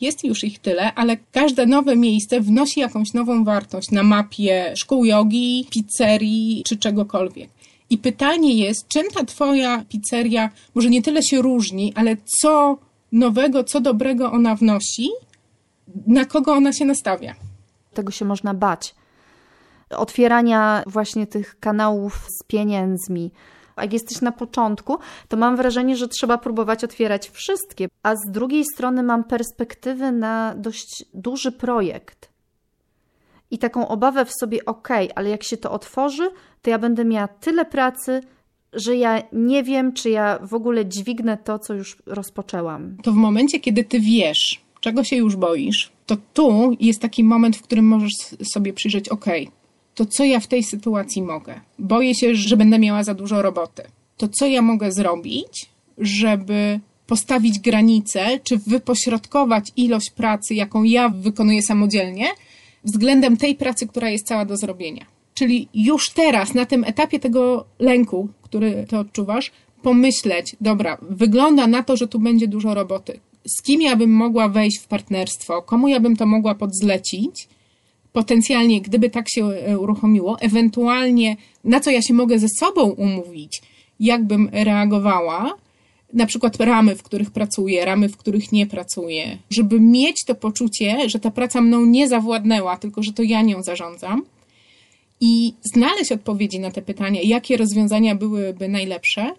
Jest 0.00 0.24
już 0.24 0.44
ich 0.44 0.58
tyle, 0.58 0.94
ale 0.94 1.16
każde 1.32 1.66
nowe 1.66 1.96
miejsce 1.96 2.40
wnosi 2.40 2.80
jakąś 2.80 3.12
nową 3.14 3.44
wartość 3.44 3.90
na 3.90 4.02
mapie 4.02 4.74
szkół 4.76 5.04
jogi, 5.04 5.66
pizzerii 5.70 6.62
czy 6.66 6.76
czegokolwiek. 6.76 7.50
I 7.90 7.98
pytanie 7.98 8.54
jest, 8.54 8.88
czym 8.88 9.02
ta 9.14 9.24
Twoja 9.24 9.84
pizzeria 9.88 10.50
może 10.74 10.90
nie 10.90 11.02
tyle 11.02 11.22
się 11.22 11.42
różni, 11.42 11.92
ale 11.96 12.16
co 12.40 12.78
nowego, 13.12 13.64
co 13.64 13.80
dobrego 13.80 14.32
ona 14.32 14.54
wnosi, 14.54 15.08
na 16.06 16.24
kogo 16.24 16.52
ona 16.52 16.72
się 16.72 16.84
nastawia. 16.84 17.34
Tego 17.94 18.12
się 18.12 18.24
można 18.24 18.54
bać. 18.54 18.94
Otwierania 19.90 20.82
właśnie 20.86 21.26
tych 21.26 21.60
kanałów 21.60 22.26
z 22.40 22.42
pieniędzmi, 22.46 23.30
jak 23.82 23.92
jesteś 23.92 24.20
na 24.20 24.32
początku, 24.32 24.98
to 25.28 25.36
mam 25.36 25.56
wrażenie, 25.56 25.96
że 25.96 26.08
trzeba 26.08 26.38
próbować 26.38 26.84
otwierać 26.84 27.30
wszystkie, 27.30 27.88
a 28.02 28.16
z 28.16 28.30
drugiej 28.30 28.64
strony 28.64 29.02
mam 29.02 29.24
perspektywę 29.24 30.12
na 30.12 30.54
dość 30.56 31.04
duży 31.14 31.52
projekt. 31.52 32.28
I 33.50 33.58
taką 33.58 33.88
obawę 33.88 34.24
w 34.24 34.32
sobie, 34.40 34.64
ok, 34.64 34.88
ale 35.14 35.30
jak 35.30 35.44
się 35.44 35.56
to 35.56 35.70
otworzy, 35.70 36.30
to 36.62 36.70
ja 36.70 36.78
będę 36.78 37.04
miała 37.04 37.28
tyle 37.28 37.64
pracy, 37.64 38.20
że 38.72 38.96
ja 38.96 39.22
nie 39.32 39.62
wiem, 39.62 39.92
czy 39.92 40.10
ja 40.10 40.38
w 40.42 40.54
ogóle 40.54 40.86
dźwignę 40.86 41.38
to, 41.44 41.58
co 41.58 41.74
już 41.74 41.96
rozpoczęłam. 42.06 42.96
To 43.02 43.12
w 43.12 43.14
momencie, 43.14 43.60
kiedy 43.60 43.84
ty 43.84 44.00
wiesz, 44.00 44.60
czego 44.80 45.04
się 45.04 45.16
już 45.16 45.36
boisz, 45.36 45.92
to 46.06 46.16
tu 46.34 46.76
jest 46.80 47.00
taki 47.00 47.24
moment, 47.24 47.56
w 47.56 47.62
którym 47.62 47.84
możesz 47.84 48.12
sobie 48.52 48.72
przyjrzeć, 48.72 49.08
ok, 49.08 49.26
to 49.98 50.06
co 50.06 50.24
ja 50.24 50.40
w 50.40 50.46
tej 50.46 50.62
sytuacji 50.62 51.22
mogę? 51.22 51.60
Boję 51.78 52.14
się, 52.14 52.34
że 52.34 52.56
będę 52.56 52.78
miała 52.78 53.04
za 53.04 53.14
dużo 53.14 53.42
roboty. 53.42 53.82
To 54.16 54.28
co 54.28 54.46
ja 54.46 54.62
mogę 54.62 54.92
zrobić, 54.92 55.66
żeby 55.98 56.80
postawić 57.06 57.58
granice, 57.58 58.40
czy 58.44 58.58
wypośrodkować 58.58 59.72
ilość 59.76 60.10
pracy, 60.10 60.54
jaką 60.54 60.82
ja 60.82 61.08
wykonuję 61.08 61.62
samodzielnie, 61.62 62.26
względem 62.84 63.36
tej 63.36 63.54
pracy, 63.54 63.86
która 63.86 64.10
jest 64.10 64.26
cała 64.26 64.44
do 64.44 64.56
zrobienia. 64.56 65.06
Czyli 65.34 65.68
już 65.74 66.10
teraz, 66.10 66.54
na 66.54 66.66
tym 66.66 66.84
etapie 66.84 67.18
tego 67.20 67.64
lęku, 67.78 68.28
który 68.42 68.86
ty 68.88 68.98
odczuwasz, 68.98 69.50
pomyśleć, 69.82 70.56
dobra, 70.60 70.98
wygląda 71.10 71.66
na 71.66 71.82
to, 71.82 71.96
że 71.96 72.08
tu 72.08 72.18
będzie 72.18 72.48
dużo 72.48 72.74
roboty. 72.74 73.20
Z 73.46 73.62
kim 73.62 73.82
ja 73.82 73.96
bym 73.96 74.10
mogła 74.10 74.48
wejść 74.48 74.78
w 74.78 74.86
partnerstwo, 74.86 75.62
komu 75.62 75.88
ja 75.88 76.00
bym 76.00 76.16
to 76.16 76.26
mogła 76.26 76.54
podzlecić, 76.54 77.48
potencjalnie, 78.12 78.80
gdyby 78.80 79.10
tak 79.10 79.26
się 79.30 79.46
e, 79.46 79.78
uruchomiło, 79.78 80.40
ewentualnie 80.40 81.36
na 81.64 81.80
co 81.80 81.90
ja 81.90 82.02
się 82.02 82.14
mogę 82.14 82.38
ze 82.38 82.48
sobą 82.58 82.82
umówić, 82.82 83.62
jakbym 84.00 84.48
reagowała, 84.52 85.54
na 86.12 86.26
przykład 86.26 86.60
ramy, 86.60 86.96
w 86.96 87.02
których 87.02 87.30
pracuję, 87.30 87.84
ramy, 87.84 88.08
w 88.08 88.16
których 88.16 88.52
nie 88.52 88.66
pracuję, 88.66 89.38
żeby 89.50 89.80
mieć 89.80 90.24
to 90.26 90.34
poczucie, 90.34 91.08
że 91.08 91.18
ta 91.18 91.30
praca 91.30 91.60
mną 91.60 91.84
nie 91.84 92.08
zawładnęła, 92.08 92.76
tylko 92.76 93.02
że 93.02 93.12
to 93.12 93.22
ja 93.22 93.42
nią 93.42 93.62
zarządzam 93.62 94.24
i 95.20 95.54
znaleźć 95.74 96.12
odpowiedzi 96.12 96.60
na 96.60 96.70
te 96.70 96.82
pytania, 96.82 97.20
jakie 97.24 97.56
rozwiązania 97.56 98.14
byłyby 98.14 98.68
najlepsze 98.68 99.34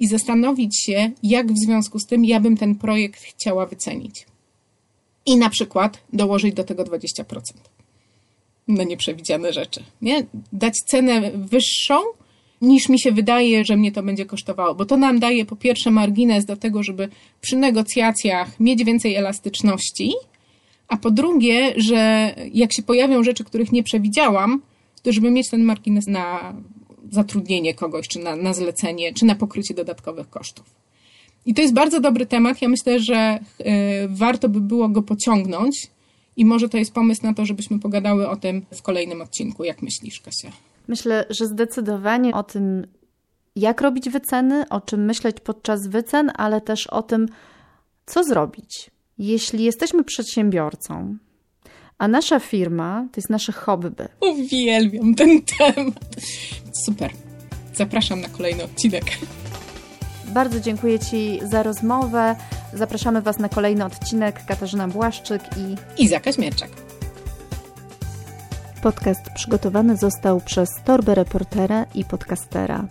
i 0.00 0.08
zastanowić 0.08 0.82
się, 0.82 1.10
jak 1.22 1.52
w 1.52 1.58
związku 1.66 1.98
z 1.98 2.06
tym 2.06 2.24
ja 2.24 2.40
bym 2.40 2.56
ten 2.56 2.74
projekt 2.74 3.20
chciała 3.20 3.66
wycenić. 3.66 4.26
I 5.26 5.36
na 5.36 5.50
przykład 5.50 5.98
dołożyć 6.12 6.54
do 6.54 6.64
tego 6.64 6.84
20% 6.84 7.24
na 8.68 8.84
nieprzewidziane 8.84 9.52
rzeczy. 9.52 9.82
Nie? 10.02 10.26
Dać 10.52 10.74
cenę 10.86 11.30
wyższą, 11.34 12.00
niż 12.60 12.88
mi 12.88 13.00
się 13.00 13.12
wydaje, 13.12 13.64
że 13.64 13.76
mnie 13.76 13.92
to 13.92 14.02
będzie 14.02 14.26
kosztowało, 14.26 14.74
bo 14.74 14.84
to 14.84 14.96
nam 14.96 15.18
daje 15.18 15.44
po 15.44 15.56
pierwsze 15.56 15.90
margines 15.90 16.44
do 16.44 16.56
tego, 16.56 16.82
żeby 16.82 17.08
przy 17.40 17.56
negocjacjach 17.56 18.60
mieć 18.60 18.84
więcej 18.84 19.14
elastyczności, 19.14 20.12
a 20.88 20.96
po 20.96 21.10
drugie, 21.10 21.72
że 21.76 22.34
jak 22.52 22.72
się 22.72 22.82
pojawią 22.82 23.22
rzeczy, 23.22 23.44
których 23.44 23.72
nie 23.72 23.82
przewidziałam, 23.82 24.62
to 25.02 25.12
żeby 25.12 25.30
mieć 25.30 25.50
ten 25.50 25.64
margines 25.64 26.06
na 26.06 26.54
zatrudnienie 27.10 27.74
kogoś, 27.74 28.08
czy 28.08 28.18
na, 28.18 28.36
na 28.36 28.54
zlecenie, 28.54 29.14
czy 29.14 29.24
na 29.24 29.34
pokrycie 29.34 29.74
dodatkowych 29.74 30.30
kosztów. 30.30 30.64
I 31.46 31.54
to 31.54 31.62
jest 31.62 31.74
bardzo 31.74 32.00
dobry 32.00 32.26
temat. 32.26 32.62
Ja 32.62 32.68
myślę, 32.68 33.00
że 33.00 33.38
y, 33.60 33.64
warto 34.08 34.48
by 34.48 34.60
było 34.60 34.88
go 34.88 35.02
pociągnąć 35.02 35.86
i 36.36 36.44
może 36.44 36.68
to 36.68 36.78
jest 36.78 36.92
pomysł 36.92 37.22
na 37.22 37.34
to, 37.34 37.46
żebyśmy 37.46 37.78
pogadamy 37.78 38.28
o 38.28 38.36
tym 38.36 38.66
w 38.70 38.82
kolejnym 38.82 39.22
odcinku. 39.22 39.64
Jak 39.64 39.82
myślisz, 39.82 40.20
Kasia? 40.20 40.52
Myślę, 40.88 41.26
że 41.30 41.46
zdecydowanie 41.46 42.34
o 42.34 42.42
tym, 42.42 42.86
jak 43.56 43.80
robić 43.80 44.10
wyceny, 44.10 44.68
o 44.68 44.80
czym 44.80 45.04
myśleć 45.04 45.36
podczas 45.40 45.88
wycen, 45.88 46.32
ale 46.36 46.60
też 46.60 46.86
o 46.86 47.02
tym, 47.02 47.28
co 48.06 48.24
zrobić. 48.24 48.90
Jeśli 49.18 49.64
jesteśmy 49.64 50.04
przedsiębiorcą, 50.04 51.16
a 51.98 52.08
nasza 52.08 52.40
firma 52.40 53.06
to 53.12 53.18
jest 53.18 53.30
nasze 53.30 53.52
hobby. 53.52 54.08
Uwielbiam 54.20 55.14
ten 55.14 55.42
temat. 55.58 56.16
Super. 56.84 57.10
Zapraszam 57.74 58.20
na 58.20 58.28
kolejny 58.28 58.64
odcinek. 58.64 59.04
Bardzo 60.26 60.60
dziękuję 60.60 60.98
Ci 60.98 61.40
za 61.42 61.62
rozmowę. 61.62 62.36
Zapraszamy 62.74 63.22
Was 63.22 63.38
na 63.38 63.48
kolejny 63.48 63.84
odcinek. 63.84 64.44
Katarzyna 64.46 64.88
Błaszczyk 64.88 65.42
i 65.56 66.02
Iza 66.02 66.20
Kaźmierczak. 66.20 66.70
Podcast 68.82 69.20
przygotowany 69.34 69.96
został 69.96 70.40
przez 70.40 70.68
Torbę 70.84 71.14
Reportera 71.14 71.86
i 71.94 72.04
Podcastera. 72.04 72.84